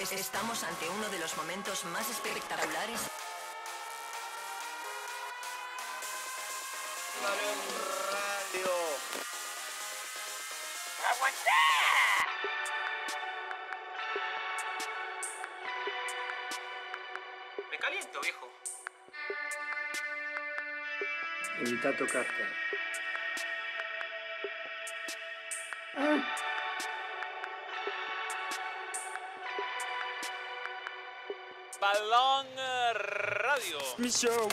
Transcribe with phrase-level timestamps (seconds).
[0.00, 3.00] Es- Estamos ante uno de los momentos más espectaculares.
[17.70, 18.48] Me caliento, viejo.
[21.60, 22.44] Evita tocarte.
[32.10, 33.78] Balón eh, Radio.
[33.98, 34.48] Mi show,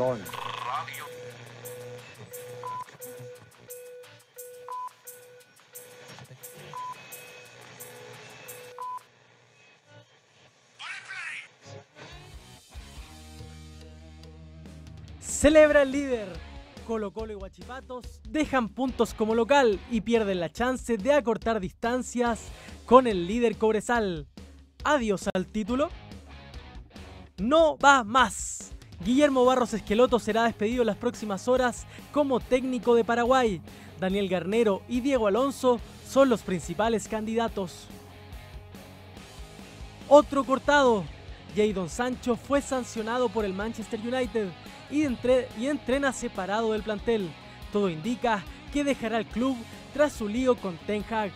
[0.00, 0.20] Balón.
[15.20, 16.28] Celebra el líder.
[16.86, 22.48] Colo Colo y Guachipatos dejan puntos como local y pierden la chance de acortar distancias
[22.84, 24.26] con el líder Cobresal.
[24.82, 25.90] Adiós al título.
[27.38, 28.69] No va más.
[29.02, 33.62] Guillermo Barros Esqueloto será despedido en las próximas horas como técnico de Paraguay.
[33.98, 37.86] Daniel Garnero y Diego Alonso son los principales candidatos.
[40.08, 41.04] Otro cortado.
[41.56, 44.48] Jadon Sancho fue sancionado por el Manchester United
[44.90, 45.04] y,
[45.58, 47.30] y entrena separado del plantel.
[47.72, 49.56] Todo indica que dejará el club
[49.94, 51.32] tras su lío con Ten Hag.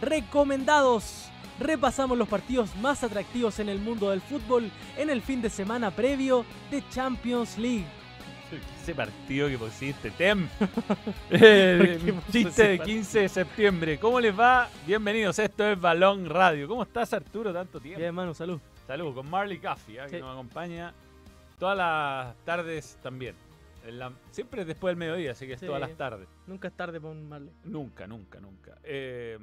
[0.00, 1.30] Recomendados.
[1.60, 5.90] Repasamos los partidos más atractivos en el mundo del fútbol en el fin de semana
[5.90, 7.86] previo de Champions League.
[8.82, 10.48] Ese partido que pusiste, Tem.
[11.30, 12.96] Eh, qué puso chiste de partido?
[12.96, 13.98] 15 de septiembre.
[13.98, 14.68] ¿Cómo les va?
[14.86, 15.38] Bienvenidos.
[15.38, 16.68] Esto es Balón Radio.
[16.68, 17.52] ¿Cómo estás, Arturo?
[17.52, 17.98] Tanto tiempo.
[17.98, 18.60] Bien, hermano, salud.
[18.86, 20.06] Saludos con Marley Coffee, ¿eh?
[20.10, 20.92] que nos acompaña
[21.58, 23.34] todas las tardes también.
[23.92, 25.66] La- siempre es después del mediodía, así que es Sí.
[25.66, 26.28] todas las tardes.
[26.46, 27.52] Nunca es tarde para un Marley.
[27.64, 28.78] Nunca, nunca, nunca.
[28.82, 29.38] Eh,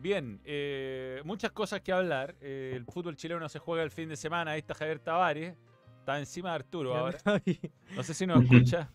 [0.00, 2.34] bien, eh, muchas cosas que hablar.
[2.40, 4.52] Eh, el fútbol chileno se juega el fin de semana.
[4.52, 5.56] Ahí está Javier Tavares.
[5.98, 7.18] Está encima de Arturo ahora.
[7.96, 8.90] No sé si nos escucha.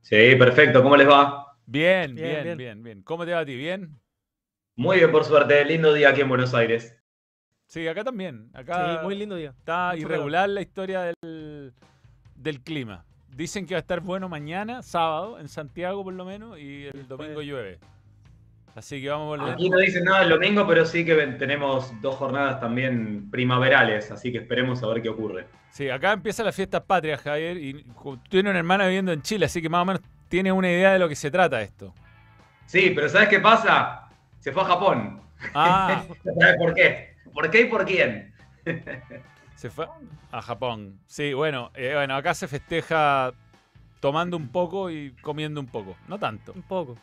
[0.00, 0.82] Sí, perfecto.
[0.82, 1.56] ¿Cómo les va?
[1.66, 2.58] Bien, Bien, bien, bien.
[2.58, 3.56] bien, bien, ¿Cómo te va a ti?
[3.56, 3.98] ¿Bien?
[4.76, 5.64] Muy bien, por suerte.
[5.64, 6.96] Lindo día aquí en Buenos Aires.
[7.66, 8.50] Sí, acá también.
[8.52, 9.50] Acá Sí, muy lindo día.
[9.58, 11.72] está mucho irregular la historia del,
[12.36, 13.04] del clima.
[13.36, 17.08] Dicen que va a estar bueno mañana, sábado, en Santiago por lo menos, y el
[17.08, 17.78] domingo llueve.
[18.76, 19.54] Así que vamos a volver.
[19.54, 24.30] Aquí no dicen nada el domingo, pero sí que tenemos dos jornadas también primaverales, así
[24.30, 25.46] que esperemos a ver qué ocurre.
[25.70, 27.84] Sí, acá empieza la fiesta patria, Javier, y
[28.28, 31.00] tiene una hermana viviendo en Chile, así que más o menos tienes una idea de
[31.00, 31.92] lo que se trata esto.
[32.66, 34.08] Sí, pero ¿sabes qué pasa?
[34.38, 35.20] Se fue a Japón.
[35.54, 36.04] Ah,
[36.38, 37.16] ¿Sabes por qué?
[37.32, 38.32] ¿Por qué y por quién?
[39.64, 39.88] se fue
[40.30, 40.98] a Japón.
[41.06, 43.32] Sí, bueno, eh, bueno, acá se festeja
[43.98, 45.96] tomando un poco y comiendo un poco.
[46.06, 46.52] No tanto.
[46.52, 46.98] Un poco.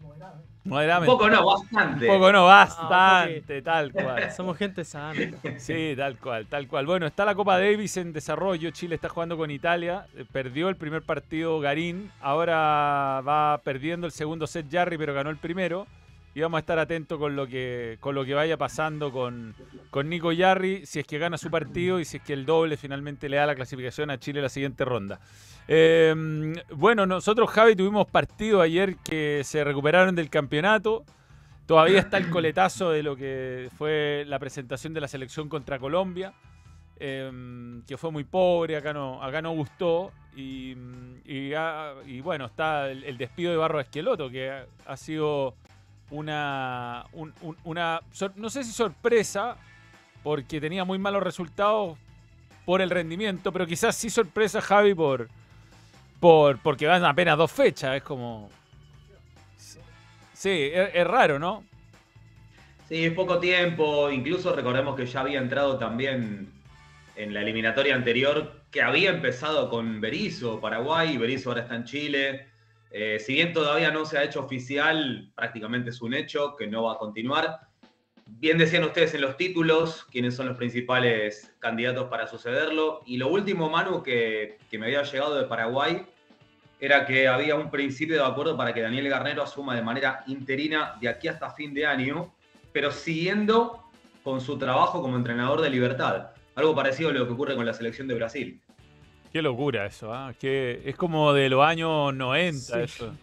[0.00, 1.10] Un Moderadamente.
[1.10, 2.06] poco no, bastante.
[2.10, 4.30] Un poco no, Ah, bastante, tal cual.
[4.36, 5.18] Somos gente sana.
[5.56, 6.84] Sí, tal cual, tal cual.
[6.84, 8.70] Bueno, está la Copa Davis en desarrollo.
[8.70, 10.06] Chile está jugando con Italia.
[10.14, 12.10] Eh, Perdió el primer partido Garín.
[12.20, 15.86] Ahora va perdiendo el segundo set Jarry, pero ganó el primero.
[16.34, 19.54] Y vamos a estar atentos con lo que, con lo que vaya pasando con,
[19.90, 22.76] con Nico Yarri, si es que gana su partido y si es que el doble
[22.76, 25.20] finalmente le da la clasificación a Chile en la siguiente ronda.
[25.68, 26.12] Eh,
[26.74, 31.04] bueno, nosotros, Javi, tuvimos partido ayer que se recuperaron del campeonato.
[31.66, 36.34] Todavía está el coletazo de lo que fue la presentación de la selección contra Colombia,
[36.96, 40.12] eh, que fue muy pobre, acá no, acá no gustó.
[40.36, 40.74] Y,
[41.56, 41.94] ah,
[42.24, 45.54] bueno, está el, despido de Barro Esqueloto, que ha sido
[46.10, 48.00] una, un- un- una,
[48.36, 49.56] no sé si sorpresa,
[50.22, 51.98] porque tenía muy malos resultados
[52.64, 55.28] por el rendimiento, pero quizás sí sorpresa, Javi, por,
[56.20, 57.96] por porque van apenas dos fechas.
[57.96, 58.48] Es como.
[60.32, 61.64] Sí, es, raro, ¿no?
[62.88, 64.10] Sí, poco tiempo.
[64.10, 66.52] Incluso recordemos que ya había entrado también
[67.16, 72.48] en la eliminatoria anterior, que había empezado con Berizzo, Paraguay, Berizzo ahora está en Chile.
[72.96, 76.84] Eh, si bien todavía no se ha hecho oficial, prácticamente es un hecho que no
[76.84, 77.58] va a continuar.
[78.24, 83.00] Bien decían ustedes en los títulos quiénes son los principales candidatos para sucederlo.
[83.04, 86.06] Y lo último, Manu, que, que me había llegado de Paraguay,
[86.78, 90.94] era que había un principio de acuerdo para que Daniel Garnero asuma de manera interina
[91.00, 92.32] de aquí hasta fin de año,
[92.72, 93.90] pero siguiendo
[94.22, 96.28] con su trabajo como entrenador de Libertad.
[96.54, 98.60] Algo parecido a lo que ocurre con la selección de Brasil.
[99.34, 100.32] Qué locura eso, ¿ah?
[100.38, 103.16] Que es como de los años 90 eso.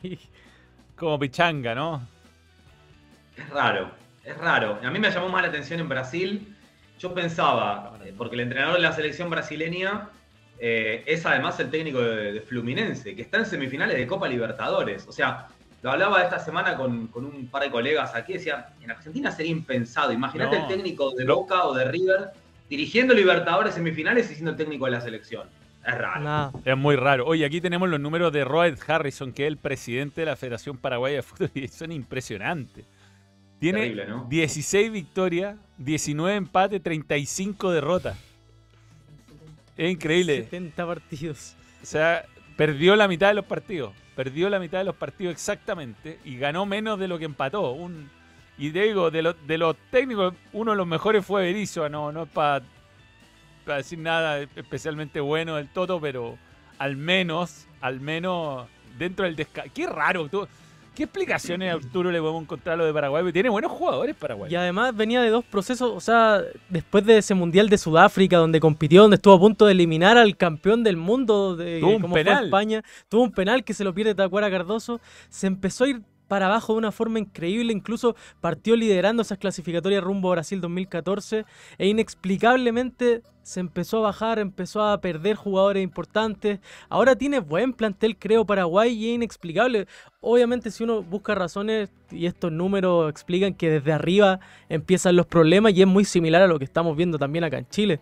[0.98, 2.06] Como pichanga, ¿no?
[3.38, 3.90] Es raro,
[4.26, 4.78] es raro.
[4.84, 6.54] A mí me llamó más la atención en Brasil.
[7.00, 10.10] Yo pensaba, eh, porque el entrenador de la selección brasileña
[10.60, 15.08] eh, es además el técnico de, de Fluminense, que está en semifinales de Copa Libertadores.
[15.08, 15.48] O sea,
[15.82, 19.54] lo hablaba esta semana con, con un par de colegas aquí, decía, en Argentina sería
[19.54, 20.12] impensado.
[20.12, 20.64] Imagínate No.
[20.64, 22.32] el técnico de Boca o de River
[22.70, 25.48] dirigiendo Libertadores semifinales y siendo el técnico de la selección.
[25.86, 26.52] Es raro.
[26.64, 27.26] Es muy raro.
[27.26, 30.78] Oye, aquí tenemos los números de Roed Harrison, que es el presidente de la Federación
[30.78, 32.86] Paraguaya de Fútbol, y son impresionantes.
[33.60, 34.26] Tiene Terrible, ¿no?
[34.30, 38.18] 16 victorias, 19 empates, 35 derrotas.
[39.78, 40.44] Es increíble.
[40.44, 41.56] 70 partidos.
[41.82, 42.26] O sea,
[42.56, 43.94] perdió la mitad de los partidos.
[44.16, 47.72] Perdió la mitad de los partidos exactamente y ganó menos de lo que empató.
[47.72, 48.10] Un,
[48.58, 51.88] y te digo, de, los de los técnicos, uno de los mejores fue Berizzo.
[51.90, 52.62] No, no es para
[53.78, 56.38] decir nada especialmente bueno del Toto, pero
[56.80, 59.72] al menos, al menos dentro del descanso.
[59.74, 60.28] Qué raro.
[60.30, 60.48] tú-
[60.94, 63.24] ¿Qué explicaciones a Arturo le podemos encontrar a lo de Paraguay?
[63.24, 64.52] Porque tiene buenos jugadores Paraguay.
[64.52, 68.60] Y además venía de dos procesos, o sea, después de ese Mundial de Sudáfrica, donde
[68.60, 72.14] compitió, donde estuvo a punto de eliminar al campeón del mundo, de, como.
[72.44, 76.46] España, tuvo un penal que se lo pierde Tacuara Cardoso, se empezó a ir para
[76.46, 81.44] abajo de una forma increíble, incluso partió liderando esas clasificatorias rumbo a Brasil 2014
[81.78, 86.62] e inexplicablemente se empezó a bajar, empezó a perder jugadores importantes.
[86.88, 89.88] Ahora tiene buen plantel, creo, Paraguay y es inexplicable.
[90.22, 94.40] Obviamente si uno busca razones y estos números explican que desde arriba
[94.70, 97.68] empiezan los problemas y es muy similar a lo que estamos viendo también acá en
[97.68, 98.00] Chile.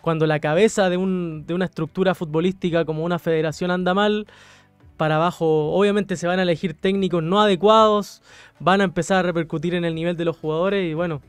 [0.00, 4.26] Cuando la cabeza de, de una estructura futbolística como una federación anda mal,
[4.98, 8.20] para abajo obviamente se van a elegir técnicos no adecuados,
[8.60, 11.22] van a empezar a repercutir en el nivel de los jugadores y bueno,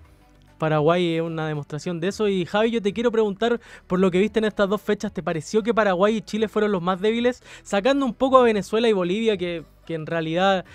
[0.60, 2.28] Paraguay es una demostración de eso.
[2.28, 5.24] Y Javi, yo te quiero preguntar por lo que viste en estas dos fechas, ¿te
[5.24, 7.42] pareció que Paraguay y Chile fueron los más débiles?
[7.64, 10.66] Sacando un poco a Venezuela y Bolivia, que, que en realidad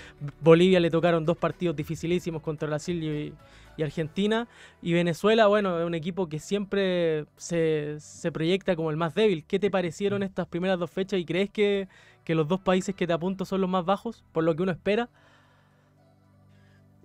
[0.41, 3.35] Bolivia le tocaron dos partidos dificilísimos contra Brasil y,
[3.77, 4.49] y Argentina.
[4.83, 9.45] Y Venezuela, bueno, es un equipo que siempre se, se proyecta como el más débil.
[9.47, 11.89] ¿Qué te parecieron estas primeras dos fechas y crees que,
[12.25, 14.73] que los dos países que te apunto son los más bajos, por lo que uno
[14.73, 15.09] espera?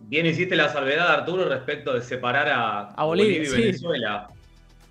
[0.02, 3.62] Bien hiciste la salvedad, Arturo, respecto de separar a, A Bolivia, y sí.
[3.62, 4.30] Venezuela.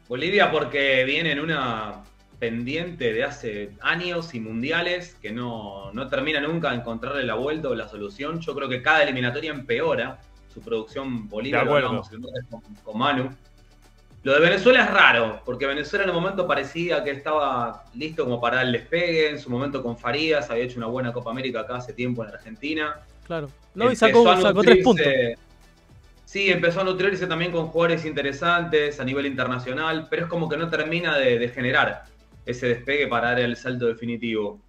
[0.08, 2.04] Bolivia porque viene en una
[2.38, 7.68] pendiente de hace años y mundiales que no, no termina nunca de encontrarle la vuelta
[7.68, 8.40] o la solución.
[8.40, 10.20] Yo creo que cada eliminatoria empeora
[10.52, 12.10] su producción Bolivia, lo hablamos
[12.84, 13.30] con Manu.
[14.28, 18.38] Lo de Venezuela es raro, porque Venezuela en un momento parecía que estaba listo como
[18.38, 21.76] para el despegue, en su momento con Farías, había hecho una buena Copa América acá
[21.76, 23.00] hace tiempo en Argentina.
[23.26, 23.48] Claro.
[23.74, 24.24] No, y sacó,
[24.60, 25.06] tres puntos.
[26.26, 30.58] Sí, empezó a nutrirse también con jugadores interesantes a nivel internacional, pero es como que
[30.58, 32.04] no termina de, de generar
[32.44, 34.60] ese despegue para dar el salto definitivo.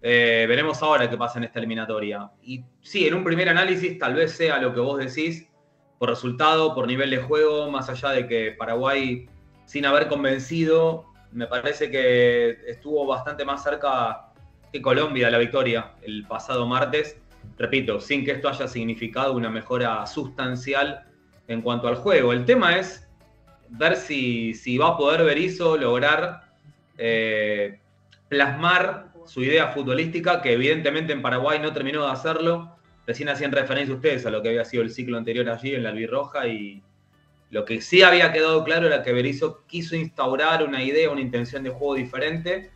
[0.00, 2.30] Eh, veremos ahora qué pasa en esta eliminatoria.
[2.44, 5.47] Y sí, en un primer análisis tal vez sea lo que vos decís,
[5.98, 9.28] por resultado, por nivel de juego, más allá de que Paraguay,
[9.64, 14.32] sin haber convencido, me parece que estuvo bastante más cerca
[14.72, 17.16] que Colombia la victoria el pasado martes
[17.58, 21.04] repito, sin que esto haya significado una mejora sustancial
[21.46, 22.32] en cuanto al juego.
[22.32, 23.08] El tema es
[23.68, 26.42] ver si, si va a poder Berizzo lograr
[26.96, 27.80] eh,
[28.28, 32.77] plasmar su idea futbolística, que evidentemente en Paraguay no terminó de hacerlo.
[33.08, 35.88] Recién hacían referencia ustedes a lo que había sido el ciclo anterior allí en la
[35.88, 36.82] albirroja y
[37.48, 41.62] lo que sí había quedado claro era que Berizzo quiso instaurar una idea, una intención
[41.62, 42.70] de juego diferente,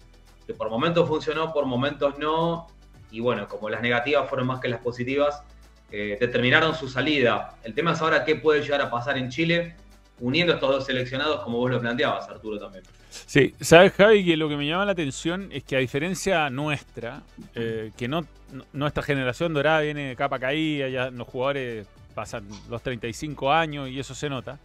[0.46, 2.66] que por momentos funcionó, por momentos no,
[3.10, 5.42] y bueno, como las negativas fueron más que las positivas,
[5.90, 7.58] eh, determinaron su salida.
[7.62, 9.76] El tema es ahora qué puede llegar a pasar en Chile,
[10.18, 12.84] uniendo estos dos seleccionados, como vos lo planteabas, Arturo, también.
[13.26, 17.22] Sí, sabes Javi que lo que me llama la atención es que a diferencia nuestra,
[17.54, 22.46] eh, que no, no- nuestra generación dorada viene de capa caída, ya los jugadores pasan
[22.70, 24.58] los 35 años y eso se nota.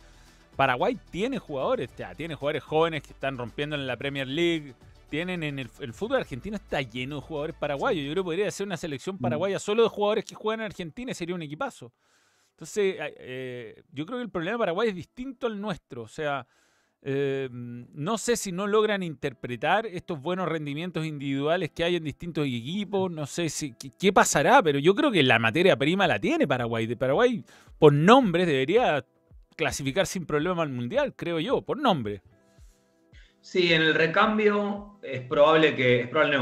[0.55, 4.73] Paraguay tiene jugadores, ya, tiene jugadores jóvenes que están rompiendo en la Premier League,
[5.09, 8.05] tienen en el, el fútbol argentino está lleno de jugadores paraguayos.
[8.05, 11.11] Yo creo que podría ser una selección paraguaya solo de jugadores que juegan en Argentina
[11.11, 11.91] y sería un equipazo.
[12.51, 16.01] Entonces, eh, eh, yo creo que el problema de Paraguay es distinto al nuestro.
[16.03, 16.45] O sea,
[17.03, 22.45] eh, no sé si no logran interpretar estos buenos rendimientos individuales que hay en distintos
[22.45, 23.11] equipos.
[23.11, 26.87] No sé si qué, pasará, pero yo creo que la materia prima la tiene Paraguay.
[26.87, 27.43] De Paraguay,
[27.77, 29.05] por nombres, debería
[29.55, 32.21] clasificar sin problema al Mundial, creo yo, por nombre.
[33.41, 36.39] Sí, en el recambio es probable que, es probable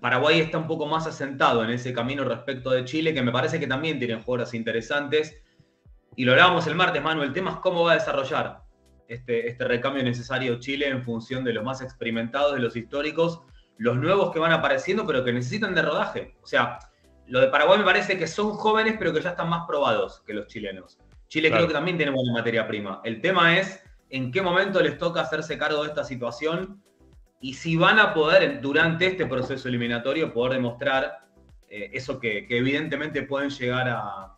[0.00, 3.58] Paraguay está un poco más asentado en ese camino respecto de Chile, que me parece
[3.58, 5.42] que también tienen jugadores interesantes.
[6.14, 8.67] Y lo hablábamos el martes, Manu, el tema es cómo va a desarrollar
[9.08, 13.40] este, este recambio necesario Chile en función de los más experimentados, de los históricos,
[13.78, 16.36] los nuevos que van apareciendo, pero que necesitan de rodaje.
[16.42, 16.78] O sea,
[17.26, 20.34] lo de Paraguay me parece que son jóvenes, pero que ya están más probados que
[20.34, 20.98] los chilenos.
[21.28, 21.64] Chile Claro.
[21.64, 23.00] creo que también tiene buena materia prima.
[23.04, 26.82] El tema es en qué momento les toca hacerse cargo de esta situación
[27.40, 31.26] y si van a poder, durante este proceso eliminatorio, poder demostrar
[31.68, 34.36] eh, eso que, que evidentemente pueden llegar a,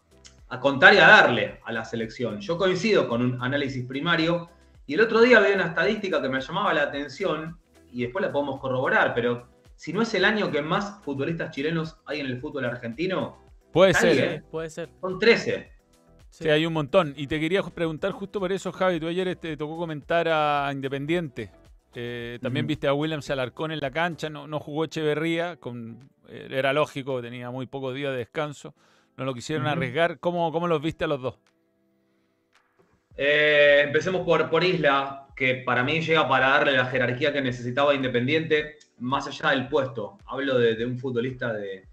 [0.49, 2.41] a contar y a darle a la selección.
[2.41, 4.51] Yo coincido con un análisis primario
[4.91, 7.57] y el otro día había una estadística que me llamaba la atención
[7.93, 11.97] y después la podemos corroborar, pero si no es el año que más futbolistas chilenos
[12.07, 13.39] hay en el fútbol argentino,
[13.71, 14.25] Puede Nadie, ser.
[14.25, 14.35] ¿eh?
[14.35, 14.43] ¿eh?
[14.51, 14.89] Puede ser.
[15.01, 15.71] son 13.
[16.31, 17.15] Sí, hay un montón.
[17.17, 18.99] Y te quería preguntar justo por eso, Javi.
[18.99, 21.53] Tú ayer te tocó comentar a Independiente.
[21.95, 24.29] Eh, también viste a Williams Alarcón en la cancha.
[24.29, 25.55] No, no jugó Echeverría.
[25.55, 28.75] Con, eh, era lógico, tenía muy pocos días de descanso.
[29.17, 30.19] No lo quisieron arriesgar.
[30.19, 31.39] ¿Cómo, ¿Cómo los viste a los dos?
[33.17, 37.95] Eh, empecemos por, por Isla, que para mí llega para darle la jerarquía que necesitaba
[37.95, 40.19] Independiente, más allá del puesto.
[40.27, 41.87] Hablo de, un futbolista de,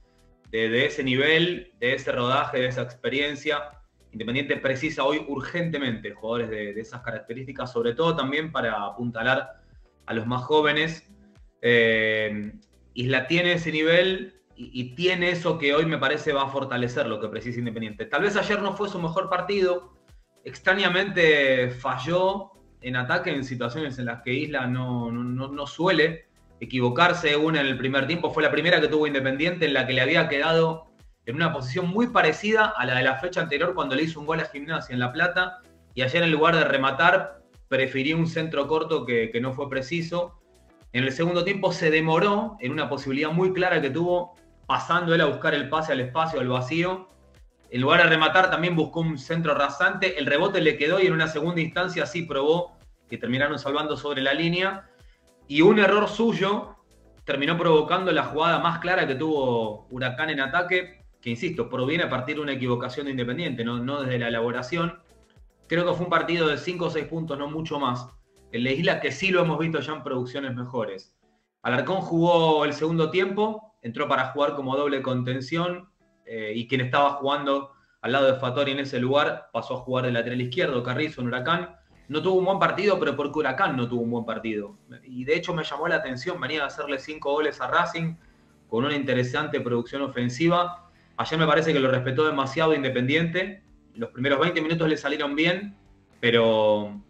[0.52, 3.64] de- ese nivel, de ese rodaje, de esa experiencia.
[4.12, 9.62] Independiente precisa hoy urgentemente jugadores de, de esas características, sobre todo también para apuntalar
[10.06, 11.10] a los más jóvenes.
[11.62, 12.54] Eh,
[12.94, 17.06] Isla tiene ese nivel y, y tiene eso que hoy me parece va a fortalecer
[17.08, 18.06] lo que precisa Independiente.
[18.06, 19.97] Tal vez ayer no fue su mejor partido,
[20.48, 22.52] extrañamente falló
[22.82, 26.28] en ataque en situaciones en las que Isla no, no- no- suele
[26.60, 27.36] equivocarse.
[27.36, 30.02] Una en el primer tiempo fue la primera que tuvo Independiente en la que le
[30.02, 30.88] había quedado
[31.26, 34.26] en una posición muy parecida a la de la fecha anterior cuando le hizo un
[34.26, 35.60] gol a Gimnasia en La Plata
[35.94, 40.40] y ayer en lugar de rematar prefirió un centro corto que no fue preciso.
[40.94, 44.36] En el segundo tiempo se demoró en una posibilidad muy clara que tuvo
[44.66, 47.10] pasando él a buscar el pase al espacio, al vacío.
[47.70, 50.18] En lugar de rematar, también buscó un centro rasante.
[50.18, 52.78] El rebote le quedó y en una segunda instancia sí probó
[53.10, 54.90] que terminaron salvando sobre la línea.
[55.48, 56.76] Y un error suyo
[57.26, 62.10] terminó provocando la jugada más clara que tuvo Huracán en ataque, que insisto, proviene a
[62.10, 65.00] partir de una equivocación de Independiente, no, desde la elaboración.
[65.68, 68.08] Creo que fue un partido de 5 o 6 puntos, no mucho más.
[68.54, 71.18] El de Isla que sí lo hemos visto ya en producciones mejores.
[71.64, 75.90] Alarcón jugó el segundo tiempo, entró para jugar como doble contención
[76.28, 80.06] eh, y quien estaba jugando al lado de Fatori en ese lugar pasó a jugar
[80.06, 81.76] de lateral izquierdo, Carrizo en Huracán.
[82.08, 84.78] No tuvo un buen partido, pero porque Huracán no tuvo un buen partido.
[85.04, 88.16] Y de hecho me llamó la atención, venía a hacerle cinco goles a Racing
[88.70, 90.90] con una interesante producción ofensiva.
[91.18, 93.64] Ayer me parece que lo respetó demasiado Independiente.
[93.96, 95.76] Los primeros 20 minutos le salieron bien,
[96.20, 97.02] pero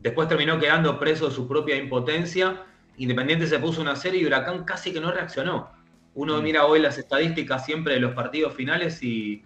[0.00, 2.62] después terminó quedando preso de su propia impotencia.
[2.96, 5.70] Independiente se puso una serie y Huracán casi que no reaccionó.
[6.14, 9.42] Uno mira hoy las estadísticas siempre de los partidos finales y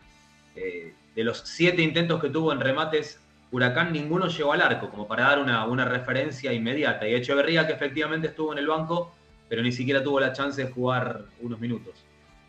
[0.54, 3.20] eh, de los siete intentos que tuvo en remates,
[3.50, 7.08] Huracán ninguno llegó al arco, como para dar una, una referencia inmediata.
[7.08, 9.14] Y Echeverría, que efectivamente estuvo en el banco,
[9.48, 11.94] pero ni siquiera tuvo la chance de jugar unos minutos.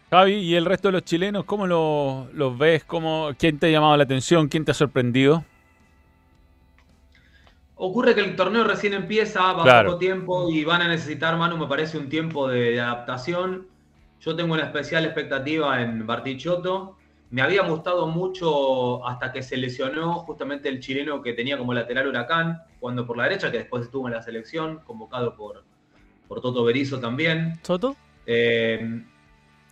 [0.10, 2.84] Javi, ¿y el resto de los chilenos, cómo lo- los ves?
[2.84, 4.50] ¿Cómo, ¿Quién te ha llamado la atención?
[4.50, 5.46] ¿Quién te ha sorprendido?
[7.76, 9.92] Ocurre que el torneo recién empieza, va Claro.
[9.92, 13.68] poco tiempo y van a necesitar, Manu, me parece un tiempo de, de adaptación.
[14.20, 16.98] Yo tengo una especial expectativa en Bartichotto.
[17.32, 22.08] Me había gustado mucho hasta que se lesionó justamente el chileno que tenía como lateral
[22.08, 25.64] Huracán, jugando por la derecha, que después estuvo en la selección, convocado por,
[26.28, 27.60] por Toto Berizzo también.
[27.64, 27.96] ¿Soto?
[28.26, 29.04] Eh,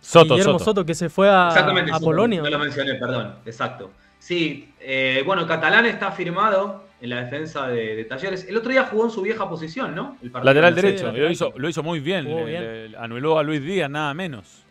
[0.00, 0.64] Soto, Guillermo Soto.
[0.64, 0.86] Soto.
[0.86, 2.42] que se fue a, Exactamente, a Polonia.
[2.42, 3.90] No lo mencioné, perdón, exacto.
[4.18, 8.46] Sí, eh, bueno, Catalán está firmado en la defensa de, de Talleres.
[8.48, 10.16] El otro día jugó en su vieja posición, ¿no?
[10.22, 11.06] El Lateral de- derecho.
[11.06, 11.26] lateral.
[11.26, 12.24] Lo hizo, lo hizo muy bien.
[12.26, 12.90] Jugó le- bien.
[12.92, 14.64] le- anuló a Luis Díaz, nada menos.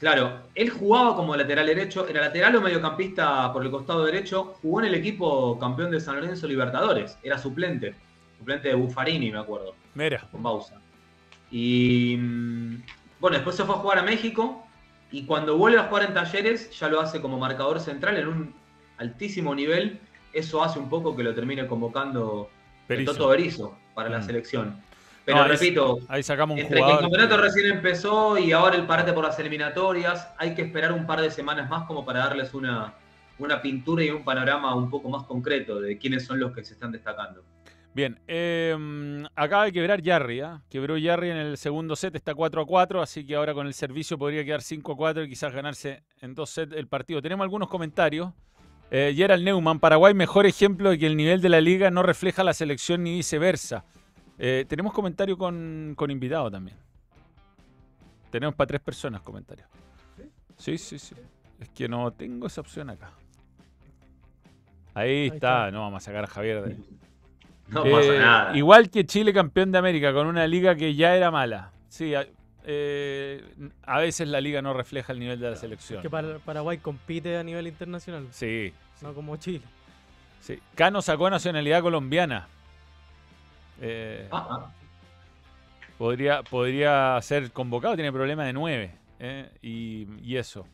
[0.00, 4.80] Claro, él jugaba como lateral derecho, era lateral o mediocampista por el costado derecho, jugó
[4.80, 7.94] en el equipo campeón de San Lorenzo Libertadores, era suplente,
[8.36, 9.74] suplente de Buffarini, me acuerdo.
[9.94, 10.26] Mira.
[10.30, 10.74] con Bausa.
[11.50, 12.82] Y mm,
[13.20, 14.66] bueno, después se fue a jugar a México
[15.12, 18.54] y cuando vuelve a jugar en Talleres ya lo hace como marcador central en un
[18.98, 20.00] altísimo nivel.
[20.34, 22.50] Eso hace un poco que lo termine convocando
[22.88, 23.12] Berizzo.
[23.12, 24.22] Toto Berizzo para la Mm.
[24.26, 24.76] selección.
[25.24, 28.76] Pero No, ahí- repito, Ahí sacamos un entre que el campeonato recién empezó y ahora
[28.76, 32.18] el parate por las eliminatorias, hay que esperar un par de semanas más como para
[32.20, 32.92] darles una,
[33.38, 36.74] una pintura y un panorama un poco más concreto de quiénes son los que se
[36.74, 37.42] están destacando.
[37.94, 38.76] Bien, eh,
[39.36, 40.60] acaba de quebrar Yarri, ¿ah?
[40.68, 43.72] quebró Yarri en el segundo set, está 4 a 4, así que ahora con el
[43.72, 47.22] servicio podría quedar 5 a 4 y quizás ganarse en dos sets el partido.
[47.22, 48.30] Tenemos algunos comentarios.
[48.90, 52.44] Eh, Gerald Neumann, Paraguay, mejor ejemplo de que el nivel de la liga no refleja
[52.44, 53.84] la selección ni viceversa.
[54.38, 56.76] Eh, tenemos comentario con, con invitado también.
[58.30, 59.68] Tenemos para tres personas comentarios.
[60.56, 61.14] Sí, sí, sí.
[61.60, 63.10] Es que no tengo esa opción acá.
[64.94, 65.36] Ahí, Ahí está.
[65.66, 65.70] está.
[65.72, 66.84] no vamos a sacar a Javier de ahí.
[67.68, 68.56] No Eh, pasa nada.
[68.56, 71.72] Igual que Chile campeón de América con una liga que ya era mala.
[71.88, 72.26] Sí, a,
[72.64, 73.42] eh,
[73.82, 76.02] a veces la liga no refleja el nivel de la selección.
[76.02, 79.62] Que Par- Paraguay compite a nivel internacional, Sí, no como Chile.
[80.40, 80.58] sí.
[80.74, 82.48] Cano sacó nacionalidad colombiana.
[83.80, 84.72] Eh, Ah, ah.
[85.98, 88.94] podría, podría ser convocado, tiene problema de 9.
[89.62, 90.66] y, y eso.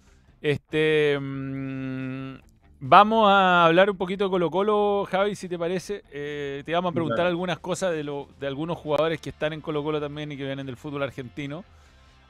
[0.42, 1.18] Este.
[1.20, 2.34] mm,
[2.80, 6.02] vamos a hablar un poquito de Colo Colo, Javi, si te parece.
[6.12, 7.30] Eh, te vamos a preguntar Claro.
[7.30, 10.44] algunas cosas de, lo, de algunos jugadores que están en Colo Colo también y que
[10.44, 11.64] vienen del fútbol argentino.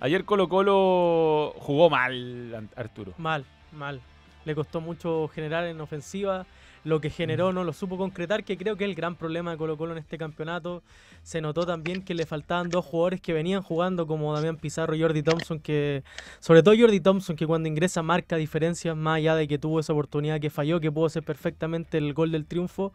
[0.00, 3.12] Ayer Colo Colo jugó mal, Arturo.
[3.18, 4.00] Mal, mal.
[4.44, 6.46] Le costó mucho generar en ofensiva.
[6.82, 9.58] Lo que generó no lo supo concretar, que creo que es el gran problema de
[9.58, 10.82] Colo Colo en este campeonato.
[11.22, 15.02] Se notó también que le faltaban dos jugadores que venían jugando como Damián Pizarro y
[15.02, 16.02] Jordi Thompson, que
[16.38, 19.92] sobre todo Jordi Thompson, que cuando ingresa marca diferencias más allá de que tuvo esa
[19.92, 22.94] oportunidad que falló, que pudo ser perfectamente el gol del triunfo.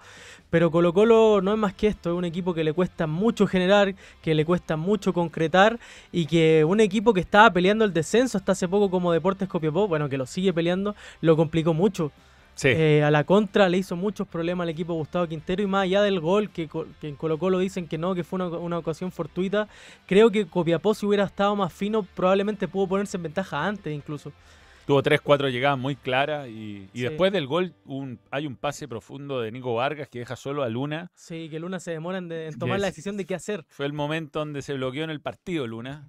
[0.50, 3.46] Pero Colo Colo no es más que esto, es un equipo que le cuesta mucho
[3.46, 5.80] generar, que le cuesta mucho concretar
[6.12, 9.88] y que un equipo que estaba peleando el descenso hasta hace poco como Deportes Copiapó,
[9.88, 12.12] bueno, que lo sigue peleando, lo complicó mucho.
[12.56, 12.70] Sí.
[12.70, 16.02] Eh, a la contra le hizo muchos problemas al equipo Gustavo Quintero y más allá
[16.02, 16.70] del gol que,
[17.02, 19.68] que en Colo Colo dicen que no, que fue una, una ocasión fortuita,
[20.06, 24.32] creo que Copiapó si hubiera estado más fino probablemente pudo ponerse en ventaja antes incluso.
[24.88, 27.02] Tuvo 3-4 llegadas muy claras y, y Sí.
[27.02, 30.70] después del gol un- hay un pase profundo de Nico Vargas que deja solo a
[30.70, 31.10] Luna.
[31.16, 33.66] Sí, que Luna se demora en, de- en tomar la decisión de qué hacer.
[33.68, 36.08] Fue el momento donde se bloqueó en el partido Luna.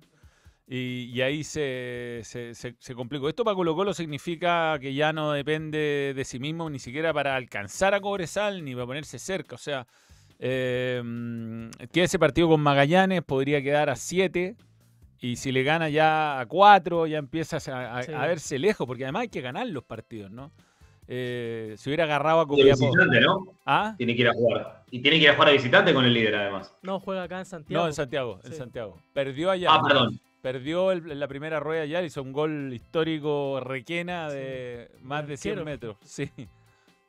[0.69, 3.29] Y, y ahí se, se, se- se complicó.
[3.29, 7.37] Esto para Colo Colo significa que ya no depende de sí mismo ni siquiera para
[7.37, 9.55] alcanzar a Cobresal ni para ponerse cerca.
[9.55, 9.87] O sea,
[10.41, 14.57] eh, mm, que ese partido con Magallanes podría quedar a 7
[15.21, 18.13] y si le gana ya a 4 ya empiezas a, a- Sí.
[18.13, 20.51] a verse lejos porque además hay que ganar los partidos, ¿no?
[21.09, 22.87] Eh, si hubiera agarrado a Copiapó.
[22.91, 23.47] visitante, ¿no?
[23.65, 23.95] ¿Ah?
[23.97, 24.83] Tiene que ir a jugar.
[24.91, 26.77] Y tiene que ir a jugar a visitante con el líder, además.
[26.83, 27.83] No, juega acá en Santiago.
[27.85, 28.53] No, en Santiago, en.
[28.53, 28.99] Santiago.
[29.13, 29.69] Perdió allá.
[29.71, 30.19] Ah, perdón.
[30.47, 35.37] Perdió el- en la primera rueda ya, hizo un gol histórico requena de más de
[35.37, 35.65] 100 arquero.
[35.65, 35.97] metros.
[36.05, 36.31] Sí,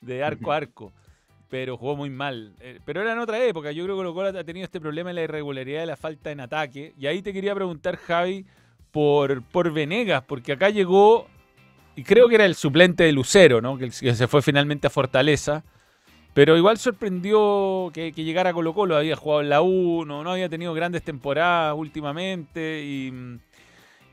[0.02, 0.92] de arco a arco.
[1.48, 2.56] Pero jugó muy mal.
[2.60, 3.72] Eh, pero era en otra época.
[3.72, 6.40] Yo creo que Colo ha tenido este problema de la irregularidad de la falta en
[6.40, 6.96] ataque.
[6.98, 8.44] Y ahí te quería preguntar, Javi,
[8.90, 11.28] por, por Venegas, porque acá llegó,
[11.96, 13.78] y creo que era el suplente de Lucero, ¿no?
[13.78, 15.64] Que se fue finalmente a Fortaleza.
[16.38, 20.48] Pero igual sorprendió que, que llegara Colo Colo, había jugado en la 1, no había
[20.48, 23.40] tenido grandes temporadas últimamente y, mm,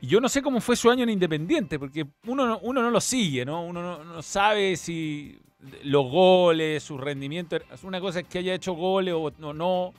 [0.01, 2.89] y yo no sé cómo fue su año en Independiente, porque uno no, uno no
[2.89, 3.63] lo sigue, ¿no?
[3.63, 5.37] Uno no, no sabe si
[5.83, 9.93] los goles, su rendimiento, una cosa es que haya hecho goles o no, no,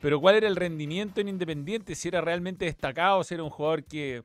[0.00, 3.82] pero cuál era el rendimiento en Independiente, si era realmente destacado, si era un jugador
[3.82, 4.22] que,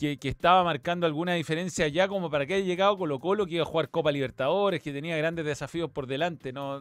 [0.00, 3.56] que, que estaba marcando alguna diferencia ya como para que haya llegado Colo Colo, que
[3.56, 6.80] iba a jugar Copa Libertadores, que tenía grandes desafíos por delante, ¿no?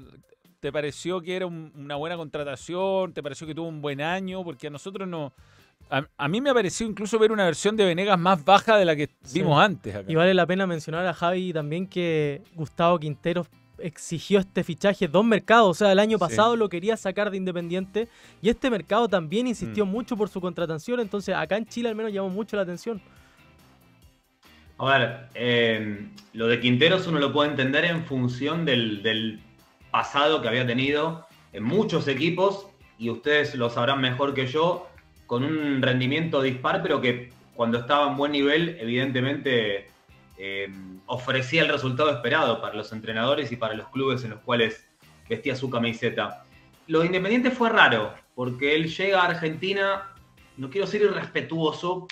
[0.62, 3.12] ¿Te pareció que era un- una buena contratación?
[3.14, 4.42] ¿Te pareció que tuvo un buen año?
[4.46, 5.34] Porque a nosotros no...
[5.90, 8.86] A, a mí me ha parecido incluso ver una versión de Venegas más baja de
[8.86, 9.40] la que Sí.
[9.40, 9.94] vimos antes.
[9.96, 10.10] Acá.
[10.10, 13.46] Y vale la pena mencionar a Javi también que Gustavo Quintero
[13.82, 15.70] exigió este fichaje dos mercados.
[15.70, 16.22] O sea, el año Sí.
[16.22, 18.08] pasado lo quería sacar de Independiente
[18.42, 19.90] y este mercado también insistió Mm.
[19.90, 21.00] mucho por su contratación.
[21.00, 23.02] Entonces, acá en Chile al menos llamó mucho la atención.
[24.78, 29.40] A ver, eh, lo de Quinteros uno lo puede entender en función del, del
[29.92, 34.88] pasado que había tenido en muchos equipos, y ustedes lo sabrán mejor que yo,
[35.26, 39.88] con un rendimiento dispar, pero que cuando estaba en buen nivel, evidentemente
[40.38, 40.70] eh,
[41.10, 44.88] ofrecía el resultado esperado para los entrenadores y para los clubes en los cuales
[45.28, 46.44] vestía su camiseta.
[46.88, 50.14] Lo de Independiente fue raro, porque él llega a Argentina,
[50.58, 52.08] no quiero ser irrespetuoso,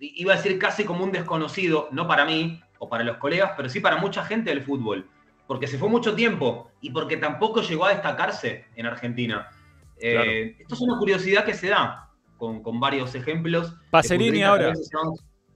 [0.00, 3.68] iba a decir casi como un desconocido, no para mí o para los colegas, pero
[3.68, 5.08] sí para mucha gente del fútbol,
[5.46, 9.48] porque se fue mucho tiempo y porque tampoco llegó a destacarse en Argentina.
[9.98, 13.76] Eh, esto es una curiosidad que se da con, con varios ejemplos.
[13.92, 14.68] que ahora.
[14.68, 14.90] veces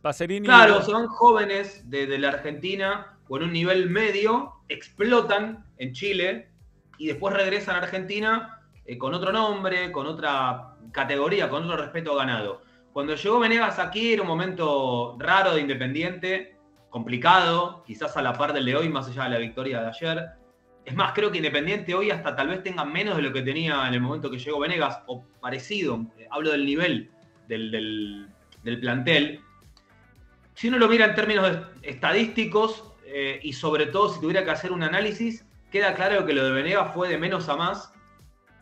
[0.04, 0.46] Pacerini.
[0.46, 6.50] Claro, son jóvenes de, de la Argentina con un nivel medio, explotan en Chile
[6.98, 12.14] y después regresan a Argentina eh, con otro nombre, con otra categoría, con otro respeto
[12.14, 12.60] ganado.
[12.92, 16.56] Cuando llegó Venegas aquí era un momento raro de Independiente,
[16.90, 20.24] complicado, quizás a la par del de hoy, más allá de la victoria de ayer.
[20.84, 23.88] Es más, creo que Independiente hoy hasta tal vez tenga menos de lo que tenía
[23.88, 27.10] en el momento que llegó Venegas, o parecido, eh, hablo del nivel
[27.48, 28.28] del, del-
[28.62, 29.40] del plantel.
[30.54, 34.72] Si uno lo mira en términos estadísticos eh, y sobre todo si tuviera que hacer
[34.72, 37.92] un análisis, queda claro que lo de Venegas fue de menos a más.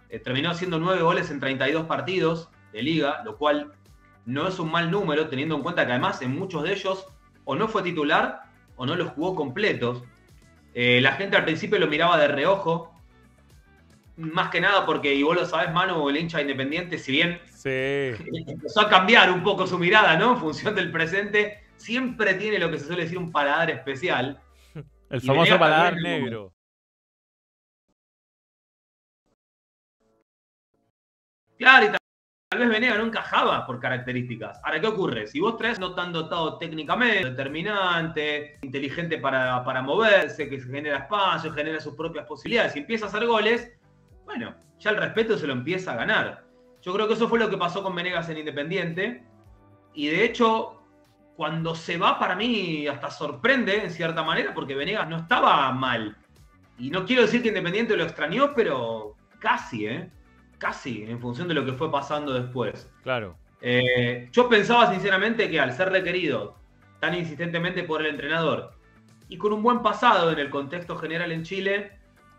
[0.08, 3.72] Eh, terminó haciendo 9 goles en 32 partidos de liga, lo cual
[4.24, 7.06] no es un mal número, teniendo en cuenta que además en muchos de ellos
[7.44, 8.42] o no fue titular
[8.76, 10.02] o no los jugó completos.
[10.74, 12.94] Eh, la gente al principio lo miraba de reojo,
[14.16, 17.68] más que nada porque, y vos lo sabés, Manu, el hincha independiente, si bien Sí.
[18.46, 20.32] empezó a cambiar un poco su mirada, ¿no?
[20.32, 24.40] En función del presente, siempre tiene lo que se suele decir un paladar especial.
[25.10, 26.54] El Y famoso paladar negro.
[31.58, 31.98] Claro, y tal
[32.52, 34.60] tal vez Venega no encajaba por características.
[34.62, 35.26] Ahora, ¿qué ocurre?
[35.26, 41.50] Si vos traes no tan dotado técnicamente, determinante, inteligente para, para moverse, que genera espacio,
[41.50, 43.72] genera sus propias posibilidades, y empieza a hacer goles,
[44.26, 46.44] bueno, ya el respeto se lo empieza a ganar.
[46.82, 49.24] Yo creo que eso fue lo que pasó con Venegas en Independiente.
[49.94, 50.81] Y de hecho,
[51.36, 56.16] cuando se va, para mí hasta sorprende en cierta manera, porque Venegas no estaba mal.
[56.78, 60.10] Y no quiero decir que Independiente lo extrañó, pero casi, ¿eh?
[60.58, 62.90] Casi, en función de lo que fue pasando después.
[63.02, 63.36] Claro.
[63.60, 66.56] Eh, yo pensaba sinceramente que al ser requerido
[67.00, 68.72] tan insistentemente por el entrenador
[69.28, 71.92] y con un buen pasado en el contexto general en Chile,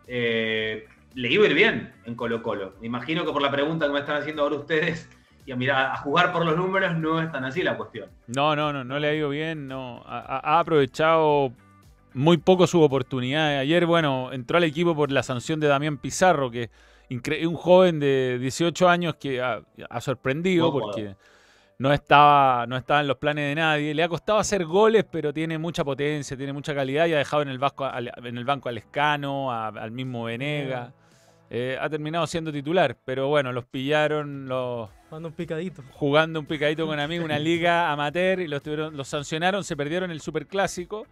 [0.07, 2.75] eh, le iba a ir bien en Colo Colo.
[2.79, 5.09] Me imagino que por la pregunta que me están haciendo ahora ustedes,
[5.45, 8.09] y a, mirar, a jugar por los números no es tan así la cuestión.
[8.27, 9.67] No, no, no, no le ha ido bien.
[9.67, 10.01] No.
[10.05, 11.51] Ha, ha- ha aprovechado
[12.13, 13.57] muy poco su oportunidad.
[13.59, 16.69] Ayer, bueno, entró al equipo por la sanción de Damián Pizarro, que
[17.09, 21.15] incre- un joven de 18 años que ha, ha sorprendido porque
[21.79, 23.93] no estaba, no estaba en los planes de nadie.
[23.93, 27.41] Le ha costado hacer goles, pero tiene mucha potencia, tiene mucha calidad y ha dejado
[27.41, 30.93] en el, vasco, al- en el banco al Escano, a- al mismo Venega.
[31.49, 35.83] Eh, ha terminado siendo titular, pero bueno, los pillaron los Manda un picadito.
[35.91, 40.09] jugando un picadito con amigos, una liga amateur, y los, tuvieron, los sancionaron, se perdieron
[40.11, 41.05] el superclásico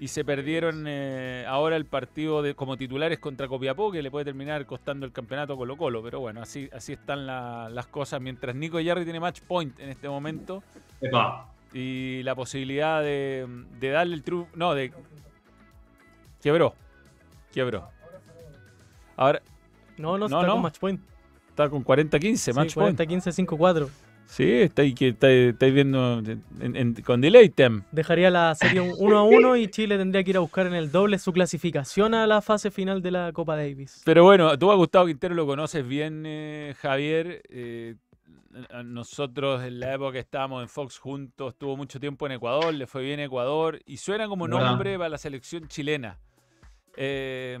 [0.00, 4.26] y se perdieron eh, ahora el partido de, como titulares contra Copiapó, que le puede
[4.26, 6.02] terminar costando el campeonato Colo Colo.
[6.02, 8.20] Pero bueno, así, así están la- las cosas.
[8.20, 10.62] Mientras Nico Yarri tiene match point en este momento
[11.00, 13.46] Epa, y la posibilidad de,
[13.80, 14.50] de darle el triunfo.
[14.54, 14.92] No, de.
[16.42, 16.74] Quebró.
[17.52, 17.88] Quebró.
[19.16, 19.40] Ahora
[19.96, 20.52] No, no, No, está no.
[20.52, 21.00] con match point.
[21.58, 22.98] Está con 40-15, match Sí, point.
[22.98, 23.88] 40-15-5-4.
[24.26, 26.20] Sí, está que está, estáis viendo
[26.60, 27.82] en- en- con delay tem.
[27.92, 30.92] Dejaría la serie 1 a 1 y Chile tendría que ir a buscar en el
[30.92, 34.02] doble su clasificación a la fase final de la Copa Davis.
[34.04, 37.42] Pero bueno, tú a Gustavo Quintero lo conoces bien, eh, Javier.
[37.48, 37.94] Eh,
[38.84, 42.86] nosotros en la época que estábamos en Fox juntos, estuvo mucho tiempo en Ecuador, le
[42.86, 46.18] fue bien a Ecuador y suena como nombre para la selección chilena.
[46.96, 47.58] Eh,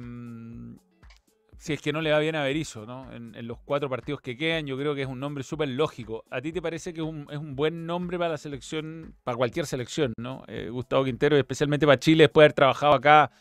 [1.58, 3.12] si es que no le va bien a Berizzo, ¿no?
[3.12, 6.24] En, los cuatro partidos que quedan, yo creo que es un nombre súper lógico.
[6.30, 9.36] ¿A ti te parece que es un, es un buen nombre para la selección, para
[9.36, 10.44] cualquier selección, ¿no?
[10.46, 13.32] Eh, Gustavo Quintero, especialmente para Chile, después de haber trabajado acá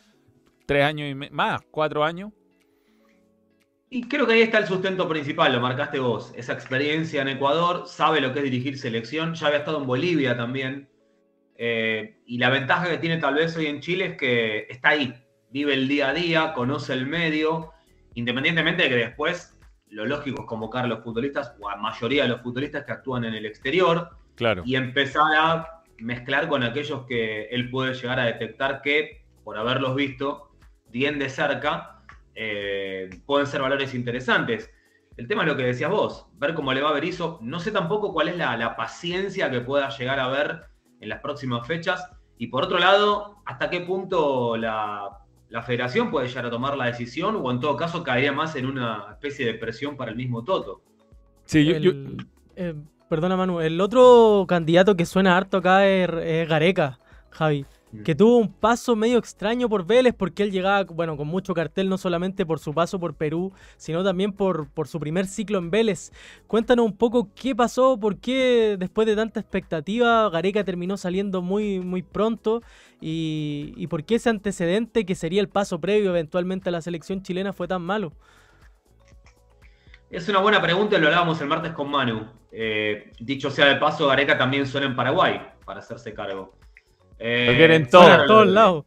[0.66, 2.32] tres años y más, cuatro años.
[3.90, 6.34] Y creo que ahí está el sustento principal, lo marcaste vos.
[6.36, 10.36] Esa experiencia en Ecuador, sabe lo que es dirigir selección, ya había estado en Bolivia
[10.36, 10.90] también.
[11.56, 15.14] Eh, y la ventaja que tiene tal vez hoy en Chile es que está ahí,
[15.52, 17.74] vive el día a día, conoce el medio,
[18.18, 22.24] independientemente de que después lo lógico es convocar a los futbolistas, o a la mayoría
[22.24, 24.64] de los futbolistas que actúan en el exterior, Claro.
[24.66, 29.96] y empezar a mezclar con aquellos que él puede llegar a detectar que, por haberlos
[29.96, 30.52] visto
[30.90, 32.02] bien de cerca,
[32.34, 34.72] eh, pueden ser valores interesantes.
[35.16, 37.38] El tema es lo que decías vos, ver cómo le va a Berizzo.
[37.42, 40.62] No sé tampoco cuál es la, la paciencia que pueda llegar a ver
[41.02, 42.04] en las próximas fechas.
[42.38, 45.10] Y por otro lado, hasta qué punto la,
[45.50, 48.66] la federación puede llegar a tomar la decisión o en todo caso caería más en
[48.66, 50.82] una especie de presión para el mismo Toto.
[51.46, 51.92] Sí, yo-
[52.56, 52.74] eh,
[53.10, 53.62] perdona, Manu.
[53.62, 57.66] El otro candidato que suena harto acá es, es Gareca, Javi.
[58.04, 61.88] Que tuvo un paso medio extraño por Vélez porque él llegaba, bueno, con mucho cartel,
[61.88, 66.12] no solamente por su paso por Perú, sino también por, su primer ciclo en Vélez.
[66.48, 71.80] Cuéntanos un poco qué pasó, por qué después de tanta expectativa Gareca terminó saliendo muy,
[71.80, 72.62] muy pronto
[73.00, 77.24] y, y por qué ese antecedente que sería el paso previo eventualmente a la selección
[77.24, 78.12] chilena fue tan malo.
[80.10, 82.28] Es una buena pregunta y lo hablábamos el martes con Manu.
[82.52, 86.58] Eh, dicho sea de paso, Gareca también suena en Paraguay para hacerse cargo.
[87.20, 88.86] Eh, Lo quieren todos lados.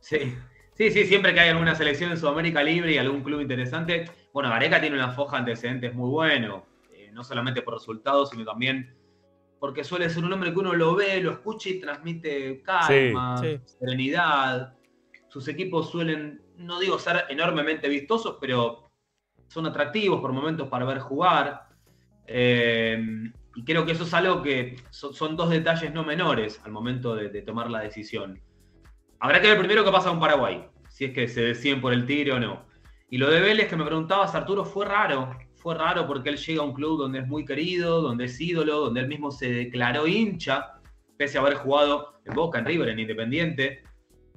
[0.00, 0.34] Sí.
[0.74, 4.10] sí, sí, siempre que hay alguna selección en Sudamérica libre y algún club interesante.
[4.32, 8.44] Bueno, Gareca tiene una foja de antecedentes muy bueno, eh, no solamente por resultados, sino
[8.44, 8.94] también
[9.58, 13.56] porque suele ser un hombre que uno lo ve, lo escucha y transmite calma, Sí,
[13.56, 13.74] sí.
[13.78, 14.74] serenidad.
[15.28, 18.90] Sus equipos suelen, no digo ser enormemente vistosos, pero
[19.48, 21.68] son atractivos por momentos para ver jugar.
[22.26, 23.02] Eh,
[23.54, 27.42] y creo que eso es algo que son, dos detalles no menores al momento de,
[27.42, 28.40] tomar la decisión.
[29.18, 32.06] Habrá que ver primero qué pasa con Paraguay, si es que se deciden por el
[32.06, 32.64] tigre o no.
[33.10, 35.36] Y lo de Vélez que me preguntabas, Arturo, fue raro.
[35.56, 38.80] Fue raro porque él llega a un club donde es muy querido, donde es ídolo,
[38.80, 40.80] donde él mismo se declaró hincha,
[41.18, 43.82] pese a haber jugado en Boca, en River, en Independiente.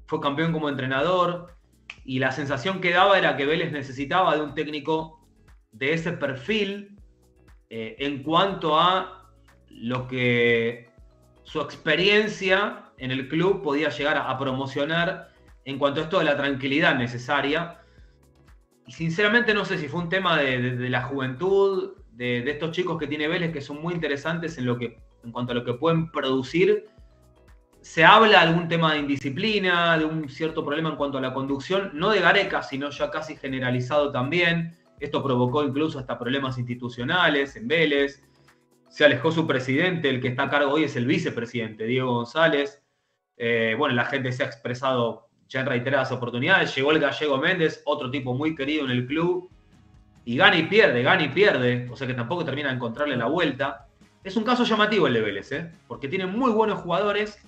[0.07, 1.55] Fue campeón como entrenador.
[2.03, 5.25] Y la sensación que daba era que Vélez necesitaba de un técnico
[5.71, 6.92] de ese perfil
[7.69, 9.29] eh, en cuanto a
[9.69, 10.89] lo que
[11.43, 15.29] su experiencia en el club podía llegar a, promocionar
[15.65, 17.79] en cuanto a esto de la tranquilidad necesaria.
[18.85, 22.97] Y sinceramente no sé si fue un tema de, la juventud, de, de estos chicos
[22.97, 25.73] que tiene Vélez que son muy interesantes en, lo que, en cuanto a lo que
[25.73, 26.85] pueden producir.
[27.81, 31.33] Se habla de algún tema de indisciplina, de un cierto problema en cuanto a la
[31.33, 34.77] conducción, no de Gareca, sino ya casi generalizado también.
[34.99, 38.23] Esto provocó incluso hasta problemas institucionales en Vélez.
[38.89, 42.83] Se alejó su presidente, el que está a cargo hoy es el vicepresidente, Diego González.
[43.37, 46.75] Eh, bueno, la gente se ha expresado ya en reiteradas oportunidades.
[46.75, 49.49] Llegó el gallego Méndez, otro tipo muy querido en el club.
[50.25, 51.87] Y gana y pierde, gana y pierde.
[51.91, 53.87] O sea que tampoco termina de encontrarle la vuelta.
[54.23, 55.71] Es un caso llamativo el de Vélez, ¿eh?
[55.87, 57.45] porque tiene muy buenos jugadores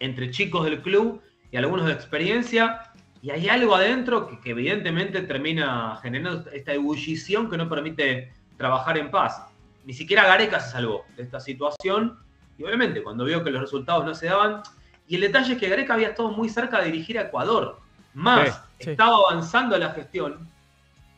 [0.00, 2.87] entre chicos del club y algunos de experiencia.
[3.22, 8.96] Y hay algo adentro que, que evidentemente termina generando esta ebullición que no permite trabajar
[8.98, 9.42] en paz.
[9.84, 12.18] Ni siquiera Gareca se salvó de esta situación.
[12.58, 14.62] Y obviamente, cuando vio que los resultados no se daban.
[15.08, 17.80] Y el detalle es que Gareca había estado muy cerca de dirigir a Ecuador.
[18.14, 18.90] Más, Sí, sí.
[18.90, 20.48] estaba avanzando la gestión.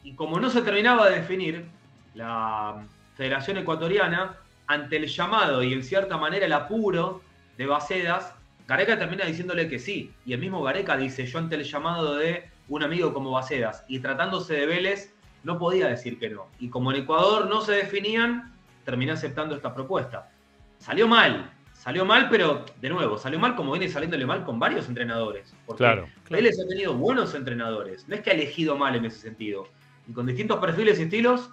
[0.02, 1.66] Y como no se terminaba de definir,
[2.14, 2.82] la
[3.16, 4.36] Federación Ecuatoriana,
[4.66, 7.22] ante el llamado y en cierta manera el apuro
[7.58, 8.32] de Bacedas,
[8.70, 10.12] Gareca termina diciéndole que sí.
[10.24, 13.98] Y el mismo Gareca dice, yo ante el llamado de un amigo como Bacedas, y
[13.98, 16.46] tratándose de Vélez, no podía decir que no.
[16.60, 18.54] Y como en Ecuador no se definían,
[18.84, 20.30] terminé aceptando esta propuesta.
[20.78, 24.86] Salió mal, salió mal, pero de nuevo, salió mal como viene saliéndole mal con varios
[24.86, 25.52] entrenadores.
[25.66, 26.08] Porque Claro.
[26.28, 28.06] Vélez ha tenido buenos entrenadores.
[28.06, 29.66] No es que ha elegido mal en ese sentido.
[30.06, 31.50] Y con distintos perfiles y estilos,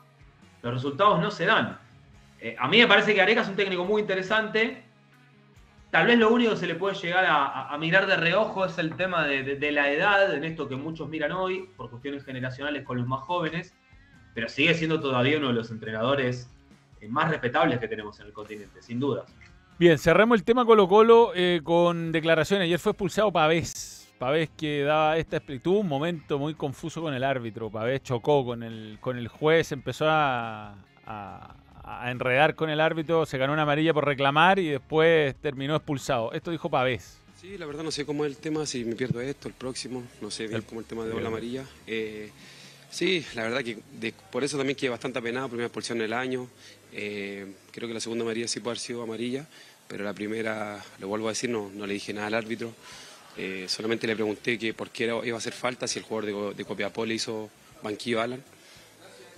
[0.62, 1.80] los resultados no se dan.
[2.40, 4.84] Eh, a mí me parece que Areca es un técnico muy interesante.
[5.92, 8.96] Tal vez lo único que se le puede llegar a, mirar de reojo es el
[8.96, 13.08] tema de, la edad, en esto que muchos miran hoy, por cuestiones generacionales con los
[13.08, 13.74] más jóvenes.
[14.34, 16.50] Pero sigue siendo todavía uno de los entrenadores
[17.02, 19.34] eh, más respetables que tenemos en el continente, sin dudas.
[19.80, 22.66] Bien, cerramos el tema Colo Colo eh, con declaraciones.
[22.66, 24.14] Ayer fue expulsado Pavés.
[24.20, 27.70] Pavés que daba esta tuvo un momento muy confuso con el árbitro.
[27.72, 30.76] Pavés chocó con el, con el juez, empezó a-
[31.90, 36.34] a enredar con el árbitro, se ganó una amarilla por reclamar y después terminó expulsado.
[36.34, 37.18] Esto dijo Pavés.
[37.40, 40.04] Sí, la verdad no sé cómo es el tema, si me pierdo esto, el próximo,
[40.22, 41.64] no sé bien El- cómo el tema de ola amarilla.
[41.86, 42.30] Eh,
[42.90, 46.48] sí, la verdad que de- por eso también quedé bastante apenado, primera expulsión del año.
[46.92, 49.46] Eh, creo que la segunda amarilla sí puede haber sido amarilla,
[49.88, 52.74] pero la primera, lo vuelvo a decir, no, no le dije nada al árbitro.
[53.38, 56.56] Eh, solamente le pregunté que por qué iba a hacer falta si el jugador de,
[56.56, 57.50] de Copiapó le hizo
[57.84, 58.44] banquillo a Alan.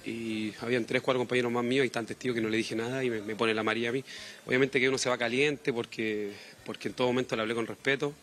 [0.10, 3.04] Y habían tres, cuatro compañeros más míos y tan testigos que no le dije nada
[3.04, 4.04] y me, pone la amarilla a mí.
[4.48, 6.32] Obviamente que uno se va caliente porque,
[6.66, 8.16] porque en todo momento le hablé con respeto,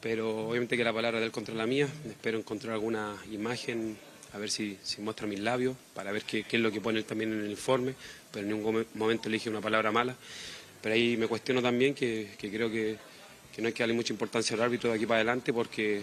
[0.00, 1.86] pero obviamente que la palabra de él contra la mía.
[2.08, 3.98] Espero encontrar alguna imagen,
[4.32, 6.98] a ver si, si muestra mis labios, para ver qué, qué es lo que pone
[6.98, 7.94] él también en el informe,
[8.32, 10.16] pero en ningún momento le dije una palabra mala.
[10.80, 12.96] Pero ahí me cuestiono también que, que creo que,
[13.54, 16.00] que no hay que darle mucha importancia al árbitro de aquí para adelante porque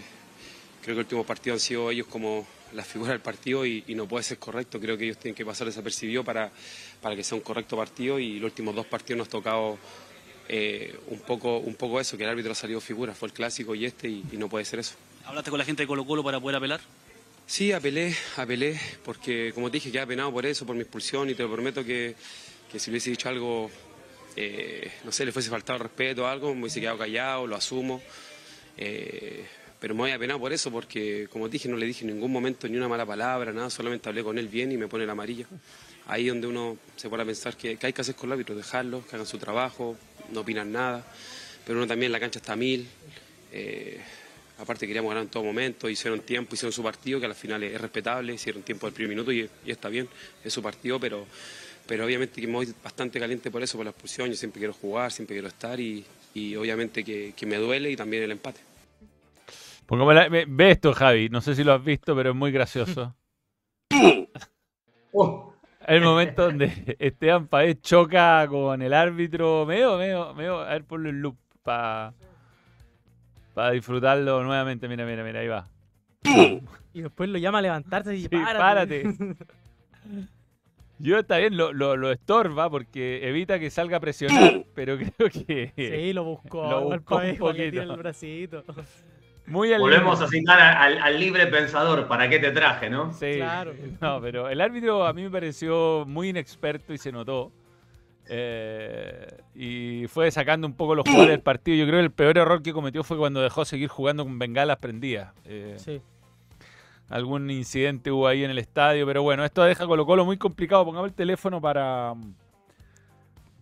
[0.80, 3.94] creo que el último partido han sido ellos como la figura del partido y, y
[3.94, 4.80] no puede ser correcto.
[4.80, 6.50] Creo que ellos tienen que pasar desapercibido para,
[7.00, 9.78] para que sea un correcto partido y los últimos dos partidos nos ha tocado
[10.48, 13.74] eh, un, poco, un poco eso, que el árbitro ha salido figura, fue el clásico
[13.74, 14.94] y este y, y no puede ser eso.
[15.26, 16.80] ¿Hablaste con la gente de Colo Colo para poder apelar?
[17.46, 21.34] Sí, apelé, apelé, porque como te dije, quedé apenado por eso, por mi expulsión y
[21.34, 22.14] te lo prometo que,
[22.70, 23.70] que si hubiese dicho algo,
[24.36, 28.02] eh, no sé, le fuese faltado respeto o algo, me hubiese quedado callado, lo asumo.
[28.76, 29.46] Eh,
[29.80, 32.68] pero me voy apenado por eso, porque como dije, no le dije en ningún momento
[32.68, 35.46] ni una mala palabra, nada, solamente hablé con él bien y me pone la amarilla.
[36.06, 39.06] Ahí donde uno se pone a pensar que, hay que hacer con el árbitro, dejarlo,
[39.06, 39.96] que hagan su trabajo,
[40.32, 41.04] no opinan nada,
[41.64, 42.88] pero uno también en la cancha está a mil.
[43.52, 44.00] eh,
[44.58, 47.80] aparte queríamos ganar en todo momento, hicieron tiempo, hicieron su partido, que al final es
[47.80, 50.08] respetable, hicieron tiempo del primer minuto y, está bien,
[50.42, 51.26] es su partido, pero,
[51.86, 54.74] pero obviamente que me voy bastante caliente por eso, por la expulsión, yo siempre quiero
[54.74, 56.04] jugar, siempre quiero estar y,
[56.56, 58.67] obviamente que me duele y también el empate.
[59.88, 61.28] Pongámosla- ve, ve esto, Javi.
[61.30, 63.16] No sé si lo has visto, pero es muy gracioso.
[65.10, 65.54] Oh,
[65.86, 69.64] El momento donde Esteban Paez choca con el árbitro.
[69.64, 70.58] Medio, medio, medio.
[70.60, 72.12] A ver, ponlo en loop para
[73.72, 74.86] disfrutarlo nuevamente.
[74.86, 75.66] Mira, mira, mira, ahí va.
[76.92, 78.58] Y después lo llama a levantarse y Sí, párate.
[78.58, 79.04] párate.
[80.98, 85.30] Yo está bien, lo, lo, lo estorba porque evita que salga a presionar, pero creo
[85.30, 86.68] que Sí, lo buscó.
[86.68, 87.92] Lo al buscó un país para que tire poquito.
[87.94, 88.64] el bracito.
[89.48, 92.06] Muy al Volvemos a citar al, al libre pensador.
[92.06, 93.12] ¿Para qué te traje, no?
[93.12, 93.72] Sí, Claro.
[94.00, 97.50] no, pero el árbitro a mí me pareció muy inexperto y se notó.
[98.30, 101.78] Eh, y fue sacando un poco los jugadores del partido.
[101.78, 104.76] Yo creo que el peor error que cometió fue cuando dejó seguir jugando con bengalas
[104.78, 105.32] prendidas.
[105.46, 106.00] Eh, Sí.
[107.08, 110.84] algún incidente hubo ahí en el estadio, pero bueno, esto deja Colo Colo muy complicado.
[110.84, 112.12] Pongamos el teléfono para,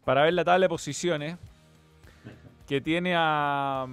[0.05, 1.37] para ver la tabla de posiciones,
[2.66, 3.87] que tiene a,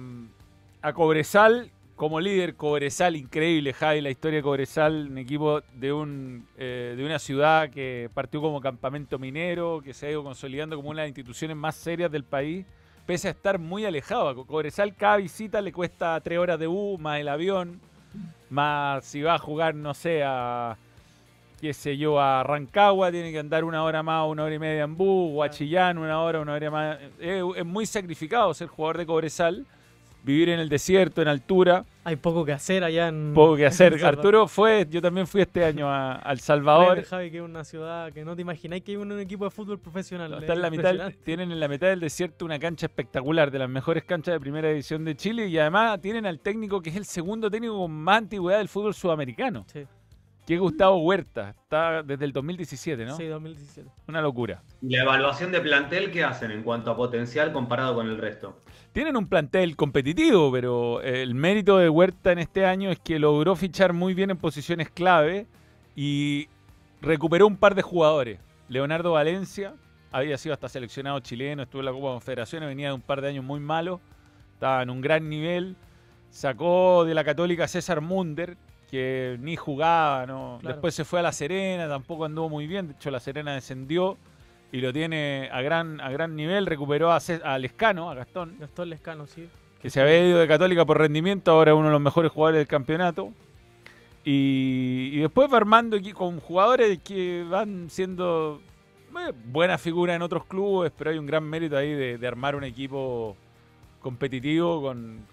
[0.82, 2.56] a Cobresal como líder.
[2.56, 7.70] Cobresal, increíble, Javi, la historia de Cobresal, un equipo de, un, eh, de una ciudad
[7.70, 11.56] que partió como campamento minero, que se ha ido consolidando como una de las instituciones
[11.56, 12.66] más serias del país,
[13.06, 14.28] pese a estar muy alejado.
[14.28, 17.80] A Cobresal cada visita le cuesta tres horas de bus, más el avión
[18.50, 20.76] más si va a jugar, no sé, a
[21.60, 24.84] qué sé yo, a Rancagua, tiene que andar una hora más, una hora y media
[24.84, 26.98] en bus, o a Chillán, una hora, una hora más.
[27.18, 29.66] Es, es muy sacrificado ser jugador de Cobresal,
[30.24, 33.32] vivir en el desierto, en altura, Hay poco que hacer allá en.
[33.34, 34.04] poco que hacer.
[34.04, 37.04] Arturo fue, yo también fui este año a, Créeme, Salvador.
[37.04, 39.50] Javi, que es una ciudad que no te imagináis que hay un, un equipo de
[39.50, 40.30] fútbol profesional.
[40.30, 43.50] No, es está en la mitad, tienen en la mitad del desierto una cancha espectacular,
[43.50, 46.90] de las mejores canchas de primera división de Chile, y además tienen al técnico que
[46.90, 49.86] es el segundo técnico con más antigüedad del fútbol sudamericano, Sí,
[50.46, 51.50] que es Gustavo Huerta.
[51.50, 53.16] Está desde el 2017, ¿no?
[53.16, 53.88] sí, 2017.
[54.08, 54.62] Una locura.
[54.82, 58.60] ¿Y la evaluación de plantel qué hacen en cuanto a potencial comparado con el resto?
[58.92, 63.56] Tienen un plantel competitivo, pero el mérito de Huerta en este año es que logró
[63.56, 65.46] fichar muy bien en posiciones clave
[65.96, 66.48] y
[67.00, 68.40] recuperó un par de jugadores.
[68.68, 69.74] Leonardo Valencia
[70.10, 73.28] había sido hasta seleccionado chileno, estuvo en la Copa Confederaciones, venía de un par de
[73.28, 74.00] años muy malos,
[74.52, 75.76] estaba en un gran nivel.
[76.30, 78.56] Sacó de la Católica César Munder,
[78.90, 80.58] que ni jugaba, ¿no?
[80.60, 80.74] Claro.
[80.74, 84.16] Después se fue a La Serena, tampoco anduvo muy bien, de hecho La Serena descendió
[84.72, 86.66] y lo tiene a gran, a gran nivel.
[86.66, 89.48] Recuperó a, a Lescano, a Gastón, Gastón Lescano, sí.
[89.80, 92.58] que se había ido de Católica por rendimiento, ahora es uno de los mejores jugadores
[92.58, 93.32] del campeonato.
[94.24, 98.60] Y, y después va armando con jugadores que van siendo
[99.18, 102.56] eh, buena figura en otros clubes, pero hay un gran mérito ahí de, de armar
[102.56, 103.36] un equipo
[104.00, 105.26] competitivo con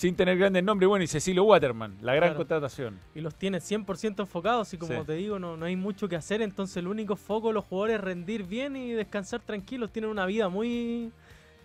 [0.00, 0.88] sin tener grandes nombres.
[0.88, 2.38] Bueno, y Cecilio Waterman, la gran Claro.
[2.38, 2.98] contratación.
[3.14, 5.06] Y los tiene 100% enfocados y como Sí.
[5.06, 6.40] te digo, no, no hay mucho que hacer.
[6.40, 9.92] Entonces el único foco de los jugadores es rendir bien y descansar tranquilos.
[9.92, 11.12] Tienen una vida muy,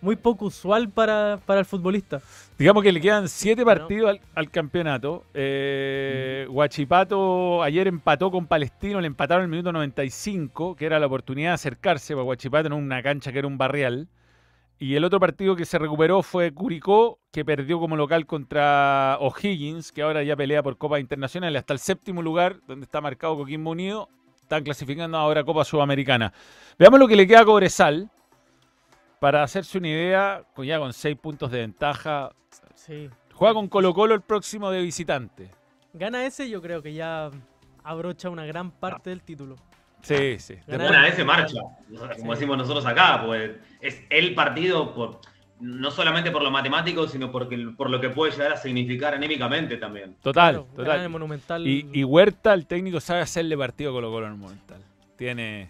[0.02, 2.20] muy poco usual para, para el futbolista.
[2.58, 5.24] Digamos que le quedan siete partidos al, al campeonato.
[5.32, 11.06] Eh, Huachipato ayer empató con Palestino, le empataron en el minuto 95, que era la
[11.06, 14.08] oportunidad de acercarse, porque Huachipato en una cancha que era un barrial.
[14.78, 19.90] Y el otro partido que se recuperó fue Curicó, que perdió como local contra O'Higgins,
[19.90, 23.70] que ahora ya pelea por Copa Internacional hasta el séptimo lugar, donde está marcado Coquimbo
[23.70, 24.10] Unido.
[24.40, 26.32] Están clasificando ahora Copa Sudamericana.
[26.78, 28.10] Veamos lo que le queda a Cobresal.
[29.18, 32.30] Para hacerse una idea, ya con seis puntos de ventaja,
[32.74, 33.10] Sí.
[33.32, 35.50] Juega con Colo Colo el próximo de visitante.
[35.92, 37.30] Gana ese, yo creo que ya
[37.82, 39.56] abrocha una gran parte del título.
[40.06, 40.54] Sí, sí.
[40.66, 41.58] Ganar- Una vez se marcha,
[42.18, 45.20] como decimos nosotros acá, pues es el partido por,
[45.60, 49.76] no solamente por lo matemático, sino porque, por lo que puede llegar a significar anímicamente
[49.78, 50.14] también.
[50.22, 51.00] Total, Claro, total.
[51.00, 51.66] el Monumental.
[51.66, 54.80] Y, y Huerta, el técnico, sabe hacerle partido a Colo Colo en el Monumental.
[55.16, 55.68] Tiene,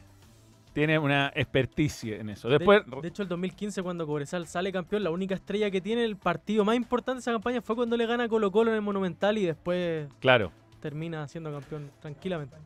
[0.72, 2.48] tiene una experticia en eso.
[2.48, 6.04] De- Después, de, hecho, el 2015, cuando Cobresal sale campeón, la única estrella que tiene
[6.04, 8.82] el partido más importante de esa campaña fue cuando le gana Colo Colo en el
[8.82, 12.56] Monumental y después claro, termina siendo campeón tranquilamente.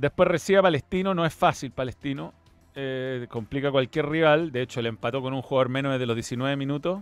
[0.00, 2.32] Después recibe a Palestino, no es fácil Palestino.
[2.76, 4.52] eh, complica a cualquier rival.
[4.52, 7.00] De hecho, le empató con un jugador menos desde los 19 minutos.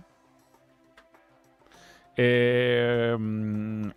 [2.17, 3.17] Eh,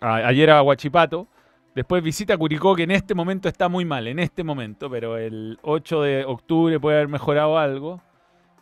[0.00, 1.26] a- ayer a Huachipato.
[1.74, 5.16] Después visita a Curicó, que en este momento está muy mal, en este momento, pero
[5.16, 8.02] el 8 de octubre puede haber mejorado algo.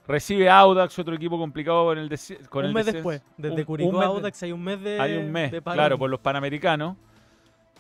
[0.07, 2.09] Recibe Audax, otro equipo complicado con el,
[2.49, 4.81] con un el mes después, desde Un- un Curicó mes a Audax hay un mes
[4.81, 6.97] de hay un mes, de claro, por los Panamericanos.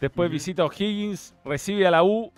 [0.01, 2.33] Después visita a O'Higgins, recibe a la U,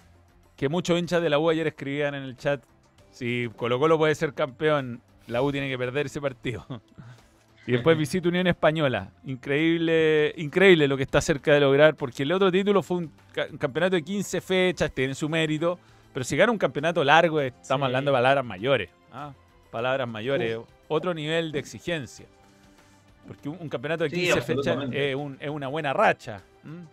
[0.63, 2.63] que muchos hinchas de la U ayer escribían en el chat,
[3.11, 6.65] si Colo Colo puede ser campeón, la U tiene que perder ese partido.
[7.67, 9.11] y después visita Unión Española.
[9.25, 13.49] Increíble, increíble lo que está cerca de lograr, porque el otro título fue un, ca-
[13.51, 15.81] un campeonato de 15 fechas, tiene su mérito,
[16.15, 17.89] pero si gana un campeonato largo, estamos Sí.
[17.89, 18.89] hablando de palabras mayores.
[19.13, 19.33] ¿ah?
[19.73, 22.27] Palabras mayores, otro nivel de exigencia.
[23.27, 26.41] Porque un, un campeonato de Sí, 15 fechas es, un- es una buena racha.
[26.65, 26.87] ¿m?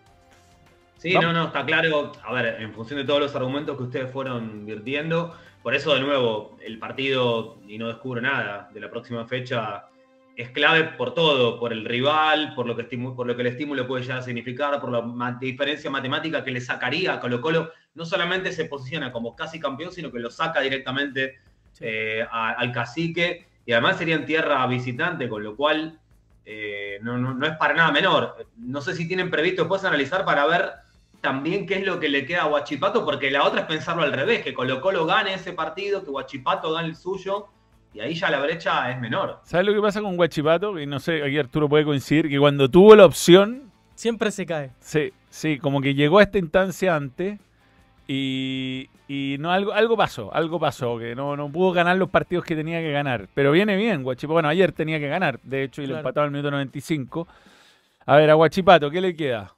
[1.00, 2.12] Sí, no, no, está claro.
[2.22, 6.00] A ver, en función de todos los argumentos que ustedes fueron virtiendo, por eso de
[6.00, 9.86] nuevo, el partido, y no descubro nada, de la próxima fecha
[10.36, 13.86] es clave por todo, por el rival, por lo que, por lo que el estímulo
[13.86, 17.70] puede llegar a significar, por la diferencia matemática que le sacaría a Colo Colo.
[17.94, 21.38] No solamente se posiciona como casi campeón, sino que lo saca directamente
[21.72, 21.84] Sí.
[21.86, 25.98] eh, a- al cacique y además sería en tierra visitante, con lo cual
[26.46, 28.34] eh, no, no- no es para nada menor.
[28.56, 30.70] No sé si tienen previsto después analizar para ver
[31.20, 34.12] también qué es lo que le queda a Huachipato, porque la otra es pensarlo al
[34.12, 37.46] revés, que Colo Colo gane ese partido, que Huachipato gane el suyo,
[37.92, 39.40] y ahí ya la brecha es menor.
[39.44, 40.78] ¿Sabes lo que pasa con Guachipato?
[40.78, 44.70] Y no sé, aquí Arturo puede coincidir, que cuando tuvo la opción, Siempre se cae.
[44.80, 47.38] sí, sí, como que llegó a esta instancia antes
[48.08, 52.44] y, y no algo, algo pasó, algo pasó, que no, no pudo ganar los partidos
[52.44, 53.28] que tenía que ganar.
[53.34, 54.32] Pero viene bien, Guachipato.
[54.32, 57.28] Bueno, ayer tenía que ganar, de hecho, y lo empataba al minuto 95.
[58.06, 59.54] A ver, a Guachipato, ¿qué le queda?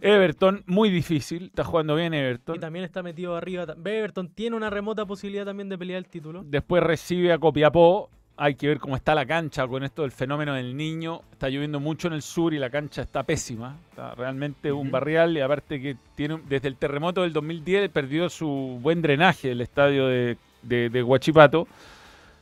[0.00, 2.56] Everton, muy difícil, está jugando bien Everton.
[2.56, 3.66] Y también está metido arriba.
[3.84, 6.42] Everton tiene una remota posibilidad también de pelear el título.
[6.44, 8.10] Después recibe a Copiapó.
[8.38, 11.22] Hay que ver cómo está la cancha con esto del fenómeno del niño.
[11.32, 13.78] Está lloviendo mucho en el sur y la cancha está pésima.
[13.88, 18.78] Está realmente un barrial y aparte que tiene desde el terremoto del 2010 perdió su
[18.82, 21.66] buen drenaje el estadio de, de, de Huachipato.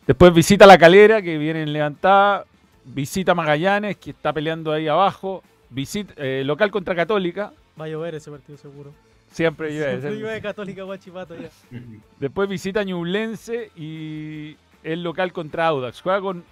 [0.05, 2.45] Después visita La Calera que viene en levantada.
[2.87, 5.45] Visita Magallanes que está peleando ahí abajo.
[5.75, 7.53] Visita eh, local contra Católica.
[7.79, 8.93] Va a llover ese partido seguro.
[9.33, 10.01] Siempre llueve.
[10.01, 11.51] Siempre llueve Católica Guachipato ya.
[12.21, 16.01] Después visita Ñublense y el local contra Audax.
[16.01, 16.45] Juega con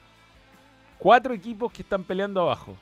[0.98, 2.76] cuatro equipos que están peleando abajo.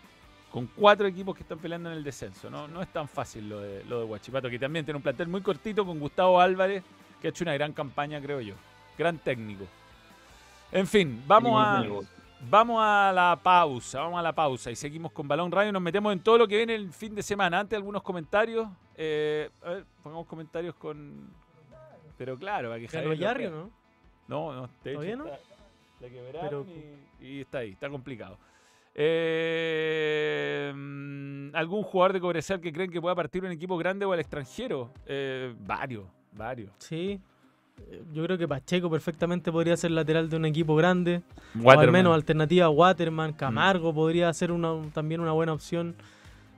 [0.50, 2.48] Con cuatro equipos que están peleando en el descenso.
[2.48, 5.28] No, no es tan fácil lo de, lo de Huachipato, que también tiene un plantel
[5.28, 6.82] muy cortito con Gustavo Álvarez,
[7.20, 8.54] que ha hecho una gran campaña, creo yo.
[8.96, 9.66] Gran técnico.
[10.72, 11.84] En fin, vamos a,
[12.48, 14.00] vamos a la pausa.
[14.00, 15.72] Vamos a la pausa y seguimos con Balón Radio.
[15.72, 17.60] Nos metemos en todo lo que viene el fin de semana.
[17.60, 18.68] Antes, algunos comentarios.
[18.96, 21.30] Eh, a ver, pongamos comentarios con.
[22.16, 23.60] Pero claro, para que ¿Ganó Javier lo Yarri o vea.
[23.60, 23.70] no?
[24.28, 25.24] No, no, hecho ¿Todavía no?
[25.26, 25.38] está-
[26.00, 26.66] la quebraron Pero-
[27.20, 28.38] y, y está ahí, está complicado.
[28.94, 34.12] Eh, mm, ¿Algún jugador de Cobresal que creen que pueda partir un equipo grande o
[34.12, 34.92] al extranjero?
[35.06, 36.72] Eh, varios, varios.
[36.78, 37.20] Sí.
[38.12, 41.22] Yo creo que Pacheco perfectamente podría ser lateral de un equipo grande.
[41.56, 41.92] O al Waterman.
[41.92, 43.32] menos alternativa a Waterman.
[43.32, 45.94] Camargo podría ser una, también una buena opción.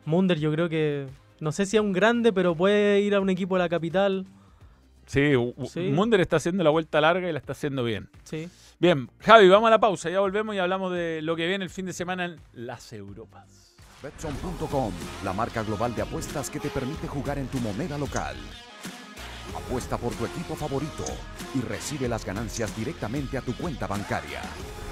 [0.05, 1.07] Munder yo creo que...
[1.41, 4.27] No sé si es un grande, pero puede ir a un equipo de la capital.
[5.07, 5.33] Sí,
[5.67, 5.91] Sí.
[5.93, 8.09] Munder está haciendo la vuelta larga y la está haciendo bien.
[8.25, 8.49] Sí.
[8.79, 11.71] Bien, Javi, vamos a la pausa, ya volvemos y hablamos de lo que viene el
[11.71, 13.75] fin de semana en las Europas.
[14.03, 14.93] Betson.com,
[15.25, 18.37] la marca global de apuestas que te permite jugar en tu moneda local.
[19.55, 21.05] Apuesta por tu equipo favorito
[21.55, 24.41] y recibe las ganancias directamente a tu cuenta bancaria.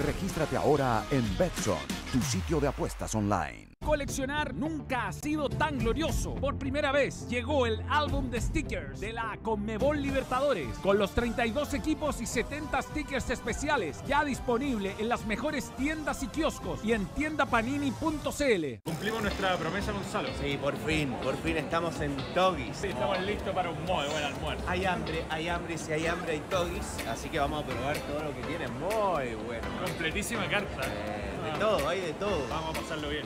[0.05, 1.77] Regístrate ahora en Betson,
[2.11, 3.69] tu sitio de apuestas online.
[3.85, 6.35] Coleccionar nunca ha sido tan glorioso.
[6.35, 11.73] Por primera vez llegó el álbum de stickers de la Conmebol Libertadores con los 32
[11.73, 17.05] equipos y 70 stickers especiales ya disponible en las mejores tiendas y kioscos y en
[17.07, 18.81] tiendapanini.cl.
[18.83, 20.29] Cumplimos nuestra promesa, Gonzalo.
[20.41, 22.83] Sí, por fin, por fin estamos en Togis.
[22.83, 24.63] estamos listos para un muy buen almuerzo.
[24.67, 28.23] Hay hambre, hay hambre, si hay hambre hay Togis, así que vamos a probar todo
[28.25, 29.67] lo que tiene, muy bueno.
[29.85, 30.81] Completísima carta.
[30.85, 32.47] Eh, de todo, hay de todo.
[32.49, 33.25] Vamos a pasarlo bien.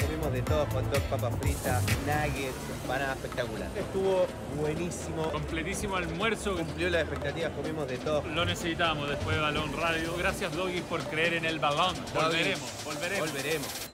[0.00, 3.68] Comimos de todo, hot dog, papas fritas, nuggets, empanada espectacular.
[3.76, 4.26] Estuvo
[4.60, 6.56] buenísimo, Completísimo almuerzo.
[6.56, 8.22] cumplió las expectativas, comimos de todo.
[8.28, 10.14] Lo necesitábamos después de Balón Radio.
[10.18, 11.94] Gracias, Doggy, por creer en el balón.
[12.14, 13.28] Volveremos, volveremos.
[13.30, 13.93] Volveremos.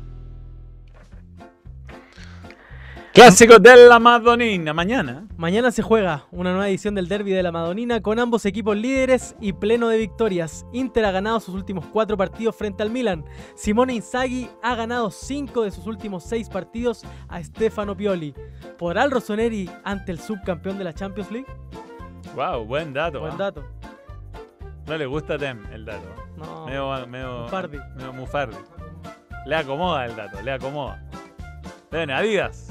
[3.13, 5.27] Clásico de la Madonina, mañana.
[5.35, 9.35] Mañana se juega una nueva edición del Derby de la Madonina con ambos equipos líderes
[9.41, 10.65] y pleno de victorias.
[10.71, 13.25] Inter ha ganado sus últimos cuatro partidos frente al Milan.
[13.53, 18.33] Simone Inzaghi ha ganado cinco de sus últimos seis partidos a Stefano Pioli.
[18.77, 21.47] ¿Podrá el Rossoneri ante el subcampeón de la Champions League?
[22.33, 23.19] Wow, buen dato.
[23.19, 23.37] Buen ¿ah?
[23.37, 23.65] dato.
[24.87, 26.07] No le gusta a Tem el dato.
[26.37, 26.65] No.
[26.65, 27.77] Medio, medio, Mufardi.
[27.95, 28.57] medio mufardi.
[29.45, 31.03] Le acomoda el dato, le acomoda.
[31.91, 32.69] Ven, Adidas.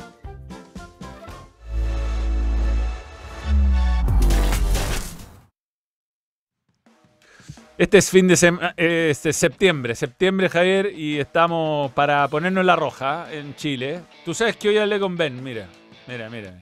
[7.80, 12.76] Este es fin de sema- eh, este, septiembre, septiembre Javier, y estamos para ponernos la
[12.76, 14.02] roja en Chile.
[14.22, 15.66] Tú sabes que hoy hablé con Ben, mira,
[16.06, 16.60] mira, mira,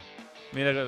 [0.52, 0.86] mira.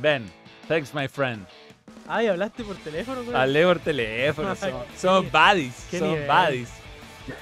[0.00, 0.26] Ben,
[0.66, 1.46] thanks my friend.
[2.08, 3.36] Ay, hablaste por teléfono él?
[3.36, 6.68] Hablé por teléfono, somos, somos buddies, somos buddies.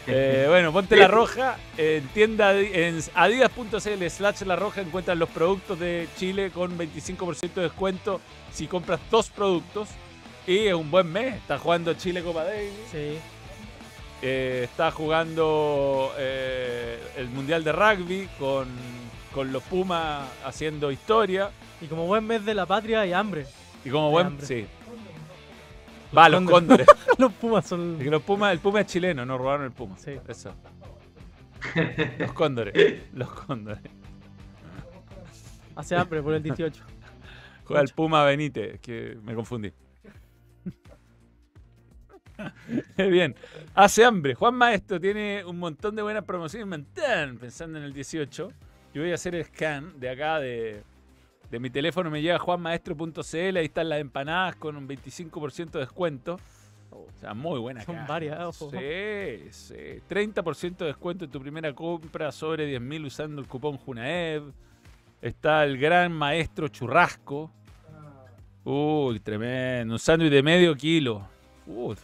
[0.07, 1.57] Eh, bueno, ponte la roja.
[1.77, 7.63] En tienda en adidas.cl slash la roja encuentran los productos de Chile con 25% de
[7.63, 8.21] descuento
[8.53, 9.89] si compras dos productos.
[10.47, 11.35] Y es un buen mes.
[11.37, 12.73] Está jugando Chile Copa Davis.
[12.91, 13.19] Sí.
[14.23, 18.69] Eh, está jugando eh, el Mundial de Rugby con,
[19.35, 21.51] con los Pumas haciendo historia.
[21.81, 23.47] Y como buen mes de la patria hay hambre.
[23.85, 24.29] Y como buen.
[24.29, 24.47] hambre.
[24.47, 24.67] Sí.
[26.17, 26.87] Va, los cóndores.
[27.19, 27.97] los Pumas son.
[27.99, 29.97] Es que los Pumas, el Puma es chileno, no robaron el Puma.
[29.99, 30.13] Sí.
[30.29, 30.55] Eso.
[32.19, 32.75] Los cóndores.
[33.15, 33.83] Los cóndores.
[35.77, 36.85] Hace hambre por el 18.
[37.65, 39.73] Juega el Puma Benítez, que me confundí.
[42.97, 43.35] Bien,
[43.75, 44.35] hace hambre.
[44.35, 46.69] Juan Maestro tiene un montón de buenas promociones.
[46.69, 48.53] Montón, pensando en el 18.
[48.93, 50.83] Yo voy a hacer el scan de acá de,
[51.51, 52.11] de mi teléfono.
[52.11, 53.57] Me llega juanmaestro.cl.
[53.57, 56.39] Ahí están las empanadas con un 25% de descuento.
[56.91, 58.71] O sea, muy buena Son varias, ojo.
[58.71, 60.01] Sí, sí.
[60.09, 64.53] 30% de descuento en tu primera compra sobre 10.000 usando el cupón Junaev.
[65.21, 67.51] Está el gran maestro churrasco.
[68.65, 69.95] Uy, tremendo.
[69.95, 71.27] Un sándwich de medio kilo.
[71.67, 71.97] Uy.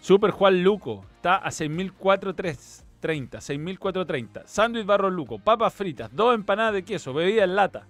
[0.00, 1.04] Super Juan Luco.
[1.16, 2.84] Está a 6.430.
[3.00, 4.42] 6.430.
[4.46, 5.38] Sándwich Barro Luco.
[5.38, 6.14] Papas fritas.
[6.14, 7.14] Dos empanadas de queso.
[7.14, 7.86] Bebida en lata.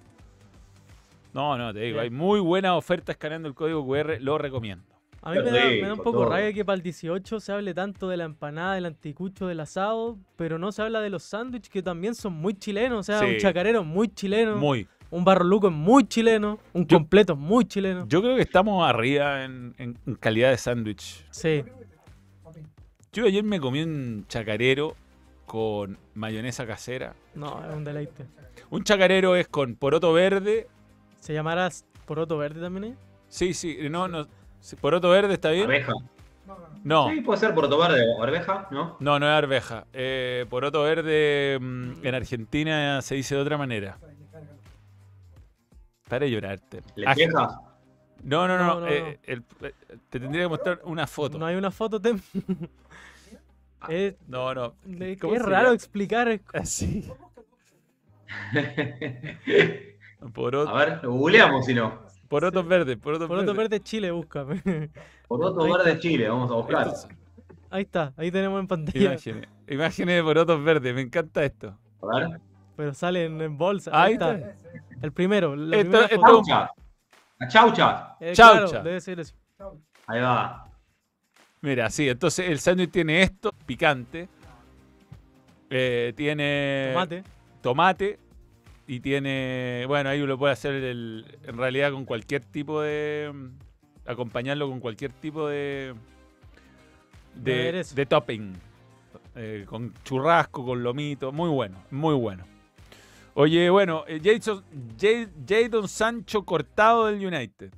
[1.35, 2.01] No, no, te digo.
[2.01, 4.18] Hay muy buena oferta escaneando el código QR.
[4.20, 4.85] Lo recomiendo.
[5.20, 7.72] A mí me da, me da un poco rabia que para el 18 se hable
[7.74, 11.70] tanto de la empanada, del anticucho, del asado, pero no se habla de los sándwiches
[11.70, 13.01] que también son muy chilenos.
[13.01, 13.26] O sea, Sí.
[13.35, 14.87] un chacarero es muy chileno, Muy.
[15.11, 18.07] un barro luco es muy chileno, un Yo- completo es muy chileno.
[18.07, 21.24] Yo creo que estamos arriba en, en- en calidad de sándwich.
[21.30, 21.64] Sí,
[23.12, 24.97] Yo ayer me comí un chacarero
[25.47, 27.14] con mayonesa casera.
[27.35, 28.26] no, es un deleite.
[28.70, 30.66] Un chacarero es con poroto verde.
[31.24, 31.70] ¿Se llamará
[32.04, 32.92] poroto verde también?
[32.92, 32.96] eh?
[33.28, 34.28] Sí, sí, no, no.
[34.78, 35.64] Poroto verde está bien.
[35.64, 35.94] Arveja.
[36.84, 38.98] No, Sí, puede ser Porto Verde o arveja, ¿no?
[39.00, 39.86] no, no es arveja.
[39.94, 43.96] Eh, poroto verde mm, en Argentina se dice de otra manera.
[46.06, 46.82] Para llorarte.
[46.86, 47.54] Ah, Lentejas.
[48.22, 48.64] No, no, no.
[48.74, 49.72] No, no, eh, el- eh,
[50.10, 51.38] te tendría que mostrar una foto.
[51.38, 52.20] No hay una foto, Tem.
[53.88, 54.74] es, No, no.
[55.00, 56.38] es ¿Cómo se raro explicar.
[56.52, 57.10] Así.
[60.32, 62.00] Poroto, A ver, lo googleamos si no.
[62.28, 63.70] porotos verdes, porotos Poroto verdes.
[63.70, 64.62] verde Chile, búscame.
[65.28, 66.92] Poroto Ahí Verde Chile, vamos a buscar.
[67.70, 69.00] Ahí está, ahí tenemos en pantalla.
[69.12, 69.48] Imágenes.
[69.68, 70.94] Imágenes de porotos verdes.
[70.94, 71.76] Me encanta esto.
[72.02, 72.40] A ver.
[72.76, 73.90] Pero salen en bolsa.
[73.92, 74.54] Ahí Ahí está.
[75.02, 75.54] El primero.
[75.56, 76.42] La Esto- primera esto- foto.
[76.46, 76.70] Chaucha.
[77.38, 78.16] La chaucha.
[78.20, 78.66] Eh, Chaucha.
[78.68, 79.34] claro, debe ser eso.
[80.06, 80.70] Ahí va.
[81.62, 84.28] Mira, sí, entonces el sándwich tiene esto, picante.
[85.70, 87.24] eh, tiene Tomate.
[87.62, 88.18] tomate
[88.87, 93.49] y tiene, bueno, ahí lo puede hacer el- en realidad con cualquier tipo de, mm,
[94.07, 95.95] acompañarlo con cualquier tipo de,
[97.35, 97.95] De de, aderezo.
[97.95, 98.53] de topping,
[99.37, 102.45] Eh, con churrasco, con lomito, muy bueno, muy bueno.
[103.35, 104.62] Oye, bueno, eh, Jason,
[105.49, 107.72] Jadon Sancho cortado del United.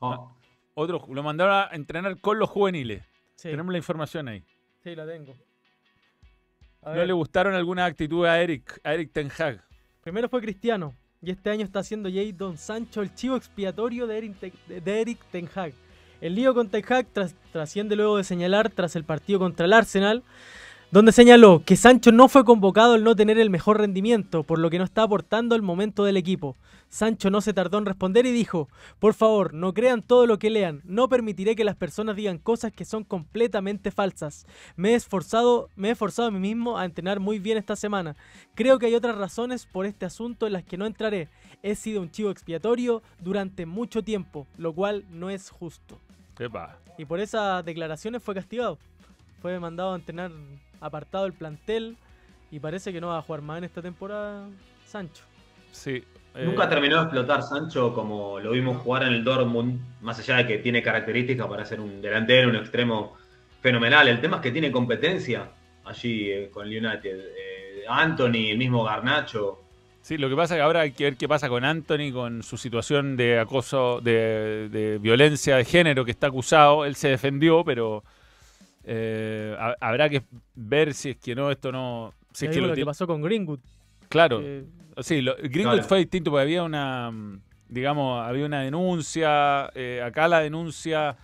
[0.00, 0.34] Oh.
[0.74, 3.02] Otro, lo mandaron a entrenar con los juveniles.
[3.34, 4.42] Sí, Tenemos la información ahí.
[4.82, 5.34] sí, la tengo.
[6.82, 9.62] A ¿No ver, le gustaron algunas actitudes a Eric, a Eric Ten Hag?
[10.02, 10.94] Primero fue Cristiano.
[11.24, 15.18] Y este año está haciendo Jadon Sancho el chivo expiatorio de Eric, Te- de Eric
[15.30, 15.72] Ten Hag.
[16.20, 19.72] El lío con Ten Hag tras- trasciende luego de señalar tras el partido contra el
[19.72, 20.24] Arsenal,
[20.92, 24.68] donde señaló que Sancho no fue convocado al no tener el mejor rendimiento, por lo
[24.68, 26.54] que no está aportando el momento del equipo.
[26.90, 28.68] Sancho no se tardó en responder y dijo,
[28.98, 32.74] por favor, no crean todo lo que lean, no permitiré que las personas digan cosas
[32.74, 34.46] que son completamente falsas.
[34.76, 38.14] Me he esforzado, me he esforzado a mí mismo a entrenar muy bien esta semana.
[38.54, 41.30] Creo que hay otras razones por este asunto en las que no entraré.
[41.62, 45.98] He sido un chivo expiatorio durante mucho tiempo, lo cual no es justo.
[46.38, 46.76] Epa.
[46.98, 48.76] Y por esas declaraciones fue castigado.
[49.40, 50.30] fue mandado a entrenar
[50.82, 51.96] apartado del plantel
[52.50, 54.46] y parece que no va a jugar más en esta temporada
[54.86, 55.24] Sancho.
[55.70, 56.04] Sí.
[56.34, 60.36] eh, Nunca terminó de explotar Sancho como lo vimos jugar en el Dortmund, más allá
[60.36, 63.16] de que tiene características para ser un delantero, un extremo
[63.62, 64.08] fenomenal.
[64.08, 65.48] El tema es que tiene competencia
[65.84, 67.18] allí eh, con el United.
[67.18, 69.60] Eh, Anthony, el mismo Garnacho.
[70.02, 72.42] Sí, lo que pasa es que ahora hay que ver qué pasa con Anthony, con
[72.42, 76.84] su situación de acoso, de, de violencia de género que está acusado.
[76.84, 78.02] Él se defendió, pero
[78.84, 80.22] eh, ha- habrá que
[80.54, 82.12] ver si es que no, esto no...
[82.32, 83.60] Si es que lo lo que pasó con Greenwood.
[84.08, 84.40] Claro.
[84.40, 84.64] que-
[85.00, 85.88] Sí, lo, Greenwood Claro.
[85.88, 89.70] fue distinto porque había una, mm, digamos, había una denuncia.
[89.74, 91.16] eh, acá la denuncia,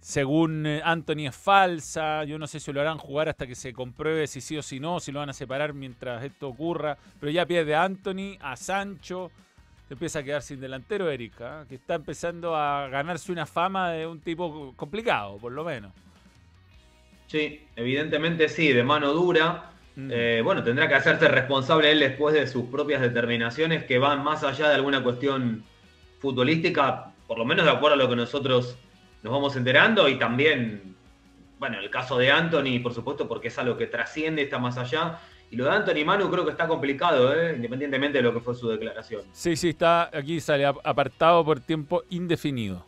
[0.00, 2.24] según eh, Anthony, es falsa.
[2.24, 4.80] Yo no sé si lo harán jugar hasta que se compruebe si sí o si
[4.80, 6.96] no, si lo van a separar mientras esto ocurra.
[7.20, 9.30] Pero ya pierde a Anthony, a Sancho.
[9.88, 14.06] Se empieza a quedar sin delantero, Erika, que está empezando a ganarse una fama de
[14.06, 15.92] un tipo complicado, por lo menos.
[17.26, 19.70] Sí, evidentemente sí, de mano dura.
[19.96, 20.10] Mm.
[20.12, 24.42] Eh, bueno, tendrá que hacerse responsable él después de sus propias determinaciones que van más
[24.44, 25.64] allá de alguna cuestión
[26.20, 28.76] futbolística, por lo menos de acuerdo a lo que nosotros
[29.22, 30.94] nos vamos enterando y también,
[31.58, 35.18] bueno, el caso de Anthony, por supuesto, porque es algo que trasciende, está más allá.
[35.50, 37.54] Y lo de Anthony Manu creo que está complicado, ¿eh?
[37.56, 39.22] independientemente de lo que fue su declaración.
[39.32, 42.84] Sí, sí, está aquí sale ap- apartado por tiempo indefinido.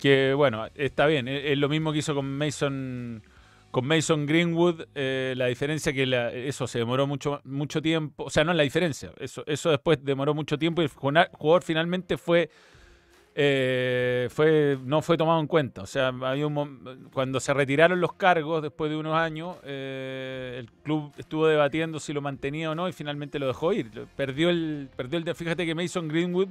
[0.00, 1.28] Que bueno, está bien.
[1.28, 3.22] Es, lo mismo que hizo con Mason
[3.70, 4.86] con Mason Greenwood.
[4.94, 8.24] eh, la diferencia que eso se demoró mucho mucho tiempo.
[8.24, 9.12] O sea, no es la diferencia.
[9.18, 12.50] Eso eso después demoró mucho tiempo y el jugador finalmente fue
[13.34, 15.82] eh, fue no fue tomado en cuenta.
[15.82, 20.70] O sea, había un cuando se retiraron los cargos después de unos años, eh, el
[20.82, 23.90] club estuvo debatiendo si lo mantenía o no y finalmente lo dejó ir.
[24.16, 25.34] Perdió el, perdió el.
[25.34, 26.48] Fíjate que Mason Greenwood,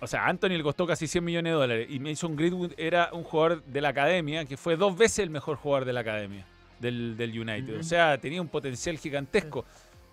[0.00, 3.22] o sea, Anthony le costó casi 100 millones de dólares y Mason Greenwood era un
[3.24, 6.44] jugador de la academia que fue dos veces el mejor jugador de la academia
[6.78, 7.78] del, del United.
[7.78, 9.64] O sea, tenía un potencial gigantesco.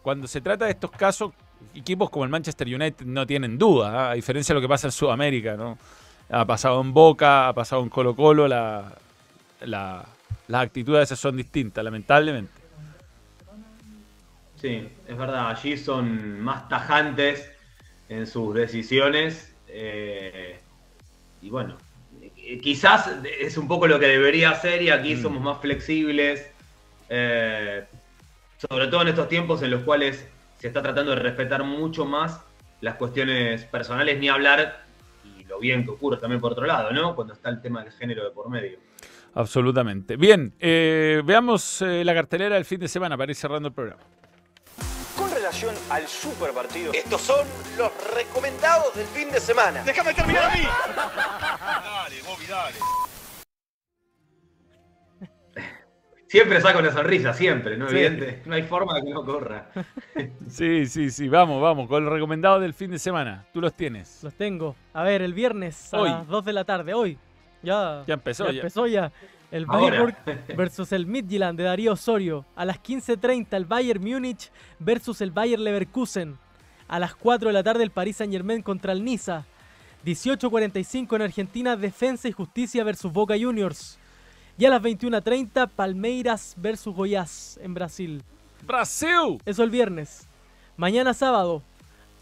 [0.02, 1.32] Cuando se trata de estos casos,
[1.74, 4.12] equipos como el Manchester United no tienen duda, ¿ah?
[4.12, 5.78] a diferencia de lo que pasa en Sudamérica, ¿no?
[6.30, 8.94] Ha pasado en Boca, ha pasado en Colo Colo, la,
[9.62, 10.06] la-
[10.50, 12.52] las actitudes esas son distintas, lamentablemente.
[14.62, 17.50] Sí, es verdad, allí son más tajantes
[18.10, 19.54] en sus decisiones.
[19.68, 20.60] Eh,
[21.42, 21.78] y bueno,
[22.22, 23.10] eh, quizás
[23.40, 26.50] es un poco lo que debería ser y aquí somos más flexibles.
[27.10, 27.86] eh,
[28.58, 30.28] sobre todo en estos tiempos en los cuales
[30.60, 32.42] se está tratando de respetar mucho más
[32.82, 34.84] las cuestiones personales, ni hablar,
[35.24, 37.16] y lo bien que ocurre también por otro lado, ¿no?
[37.16, 38.78] Cuando está el tema del género de por medio.
[39.34, 40.16] Absolutamente.
[40.16, 44.02] Bien, eh, veamos eh, la cartelera del fin de semana para ir cerrando el programa.
[45.90, 47.48] Al super partido, estos son
[47.80, 49.82] los recomendados del fin de semana.
[49.84, 50.62] ¡Déjame terminar a mí!
[50.96, 52.76] Dale, Bobby, dale.
[56.28, 57.90] Siempre saca una sonrisa, siempre, ¿no?
[57.90, 57.96] Sí.
[57.96, 59.72] Evidente, no hay forma de que no corra.
[60.48, 63.46] Sí, sí, sí, vamos, vamos, con los recomendados del fin de semana.
[63.54, 64.24] Tú los tienes.
[64.24, 64.76] Los tengo.
[64.94, 66.10] A ver, el viernes a Hoy.
[66.10, 67.18] las 2 de la tarde, hoy.
[67.64, 68.58] Ya, Ya empezó, ya.
[68.60, 69.12] empezó ya.
[69.52, 69.88] El Ahora.
[69.88, 70.18] Freiburg
[70.58, 72.46] versus el Midtjylland de Darío Osorio.
[72.56, 76.38] A las 15.30 el Bayern Múnich versus el Bayern Leverkusen.
[76.88, 79.46] A las 4 de la tarde el Paris Saint Germain contra el Niza.
[80.06, 83.98] 18.45 en Argentina Defensa y Justicia versus Boca Juniors.
[84.58, 88.24] Y a las 21.30 Palmeiras versus Goiás en Brasil.
[88.66, 89.42] ¡Brasil!
[89.46, 90.28] Eso el viernes.
[90.78, 91.62] Mañana sábado,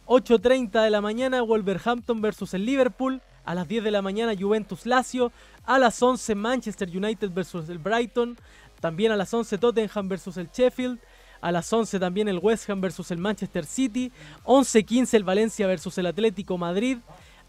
[0.08, 3.22] 8.30 de la mañana, Wolverhampton versus el Liverpool.
[3.46, 5.32] A las 10 de la mañana, Juventus Lazio.
[5.66, 8.38] A las 11, Manchester United versus el Brighton.
[8.80, 11.00] También a las 11, Tottenham versus el Sheffield.
[11.42, 14.12] A las 11 también el West Ham versus el Manchester City.
[14.46, 16.98] 11.15 el Valencia versus el Atlético Madrid.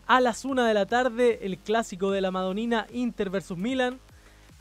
[0.07, 3.99] A las 1 de la tarde, el clásico de la Madonina, Inter versus Milan.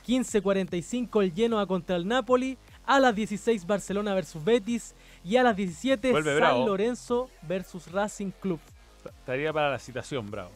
[0.08, 2.58] 15.45 el Genoa contra el Napoli.
[2.86, 4.96] A las 16 Barcelona versus Betis.
[5.24, 6.68] Y a las 17 Vuelve San bravo.
[6.68, 8.60] Lorenzo versus Racing Club.
[9.04, 10.52] Estaría para la citación, bravo.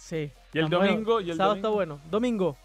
[0.00, 0.32] Sí.
[0.52, 0.86] ¿Y el bueno.
[0.86, 1.20] domingo?
[1.20, 1.68] ¿Y el Sábado domingo?
[1.68, 2.00] está bueno.
[2.10, 2.56] Domingo.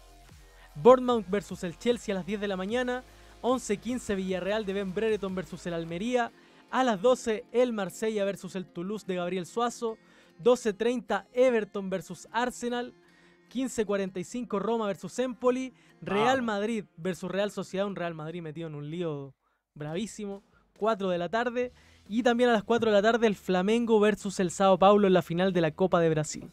[0.74, 3.04] Bournemouth versus el Chelsea a las 10 de la mañana.
[3.42, 6.32] 11.15 Villarreal de Ben Brereton versus el Almería.
[6.70, 9.98] A las 12 el Marsella versus el Toulouse de Gabriel Suazo.
[10.42, 12.94] 12.30 Everton versus Arsenal.
[13.52, 15.72] 15.45 Roma versus Empoli.
[16.02, 16.42] Real.
[16.42, 17.86] Madrid versus Real Sociedad.
[17.86, 19.34] Un Real Madrid metido en un lío
[19.74, 20.42] bravísimo.
[20.78, 21.72] 4 de la tarde.
[22.08, 25.12] Y también a las 4 de la tarde el Flamengo versus el Sao Paulo en
[25.12, 26.50] la final de la Copa de Brasil.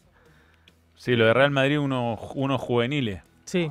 [0.96, 3.22] Sí, lo de Real Madrid, unos, unos juveniles.
[3.44, 3.68] Sí,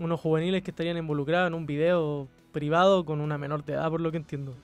[0.00, 4.00] unos juveniles que estarían involucrados en un video privado con una menor de edad, por
[4.00, 4.54] lo que entiendo.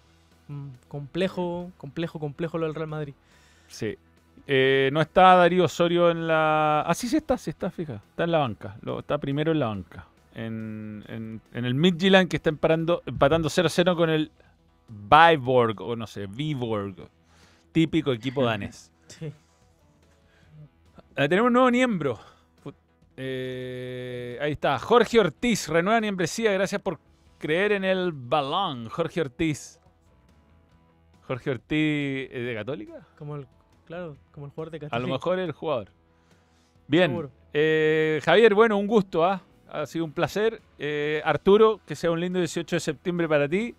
[0.48, 3.14] Mm, complejo, complejo, complejo lo del Real Madrid.
[3.68, 3.96] Sí.
[4.46, 6.80] Eh, no está Darío Osorio en la.
[6.86, 7.94] Ah, sí, sí está, sí está, fija.
[8.11, 8.76] Está en la banca.
[8.82, 10.07] Lo, está primero en la banca.
[10.34, 14.30] en, en- en el Midtjylland que está empatando, empatando 0-0 con el
[14.88, 16.94] Viborg, o no sé, Viborg,
[17.72, 18.90] típico equipo danés.
[19.09, 19.32] Sí.
[21.20, 22.18] Eh, tenemos un nuevo miembro.
[23.14, 26.98] Eh, ahí está, Jorge Ortiz, renueva membresía, gracias por
[27.36, 29.78] creer en el balón, Jorge Ortiz.
[31.26, 33.06] Jorge Ortiz ¿es de Católica?
[33.18, 33.46] Como el,
[33.84, 35.12] claro, como el jugador de A lo Católica.
[35.12, 35.88] mejor el jugador.
[36.88, 37.28] Bien.
[37.52, 39.42] Eh, Javier, bueno, un gusto, ¿ah?
[39.68, 40.62] Ha sido un placer.
[41.22, 43.74] Arturo, que sea un lindo 18 de septiembre para ti.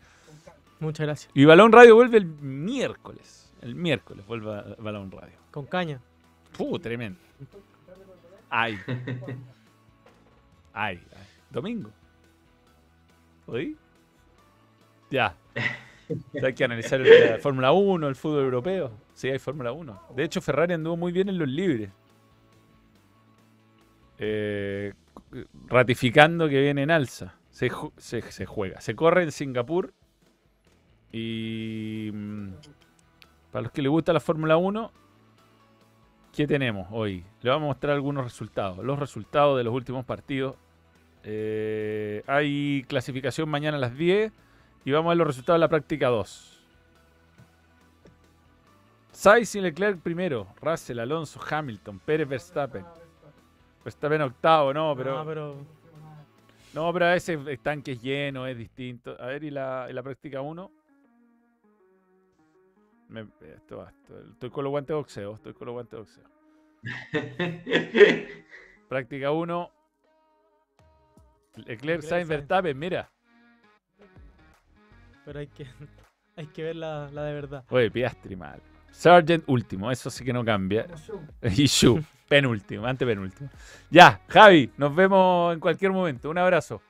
[0.79, 1.31] Muchas gracias.
[1.33, 3.51] Y Balón Radio vuelve el miércoles.
[3.63, 5.39] El miércoles vuelve a Balón Radio.
[5.49, 5.99] Con caña.
[6.59, 7.30] Uh, tremendo.
[8.49, 8.77] Ay.
[10.73, 11.23] Ay, ay.
[11.49, 11.89] Domingo.
[13.45, 13.75] ¿Hoy?
[15.09, 15.35] Ya.
[16.41, 18.91] Hay que analizar la Fórmula 1, el fútbol europeo.
[19.13, 20.01] Sí, hay Fórmula 1.
[20.15, 21.89] De hecho, Ferrari anduvo muy bien en los libres.
[24.17, 24.93] Eh,
[25.67, 27.35] ratificando que viene en alza.
[27.49, 28.79] Se, se- se juega.
[28.81, 29.93] Se corre en Singapur.
[31.11, 32.49] Y mm,
[33.51, 34.91] para los que les gusta la Fórmula 1,
[36.33, 37.23] ¿qué tenemos hoy?
[37.41, 38.83] Le vamos a mostrar algunos resultados.
[38.83, 40.55] Los resultados de los últimos partidos.
[41.23, 44.31] Eh, hay clasificación mañana a las 10
[44.85, 46.59] y vamos a ver los resultados de la práctica 2.
[49.11, 52.85] Sainz y Leclerc primero, Russell, Alonso, Hamilton, Pérez, Verstappen.
[53.83, 55.17] Verstappen octavo, no, pero...
[55.17, 55.55] No, pero
[56.73, 59.15] No, pero a veces el tanque es lleno, es distinto.
[59.19, 60.71] A ver, ¿y la, y la práctica 1?
[63.11, 65.97] Me- esto va, esto- estoy con los guantes de boxeo, estoy con los guantes de
[65.99, 66.23] boxeo.
[68.89, 69.71] práctica 1.
[71.57, 72.27] Leclerc, Sainz, Sainz.
[72.29, 73.09] Verstappen, mira.
[75.25, 75.67] pero hay que,
[76.37, 77.63] hay que ver la, la de verdad.
[77.69, 78.59] Oye, Piastri mal.
[78.91, 80.87] Sargent último, eso sí que no cambia.
[81.43, 83.49] Y Shu, penúltimo, antepenúltimo.
[83.89, 86.29] Ya, Javi, nos vemos en cualquier momento.
[86.29, 86.81] Un abrazo.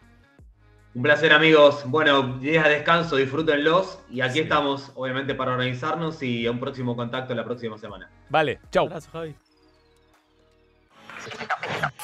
[0.94, 1.84] Un placer, amigos.
[1.86, 4.00] Bueno, días de descanso, disfrútenlos.
[4.10, 8.10] Y aquí estamos, obviamente, para organizarnos y a un próximo contacto la próxima semana.
[8.30, 8.88] Vale, chau.
[8.88, 9.36] Abrazo, Javi.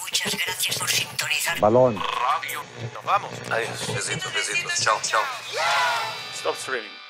[0.02, 1.60] Muchas gracias por sintonizar.
[1.60, 1.96] Balón.
[1.96, 2.62] Radio.
[2.94, 3.32] Nos vamos.
[3.52, 3.94] Adiós.
[3.94, 4.82] Besitos, besitos.
[4.82, 5.22] Chao, chao.
[6.34, 7.07] Stop streaming.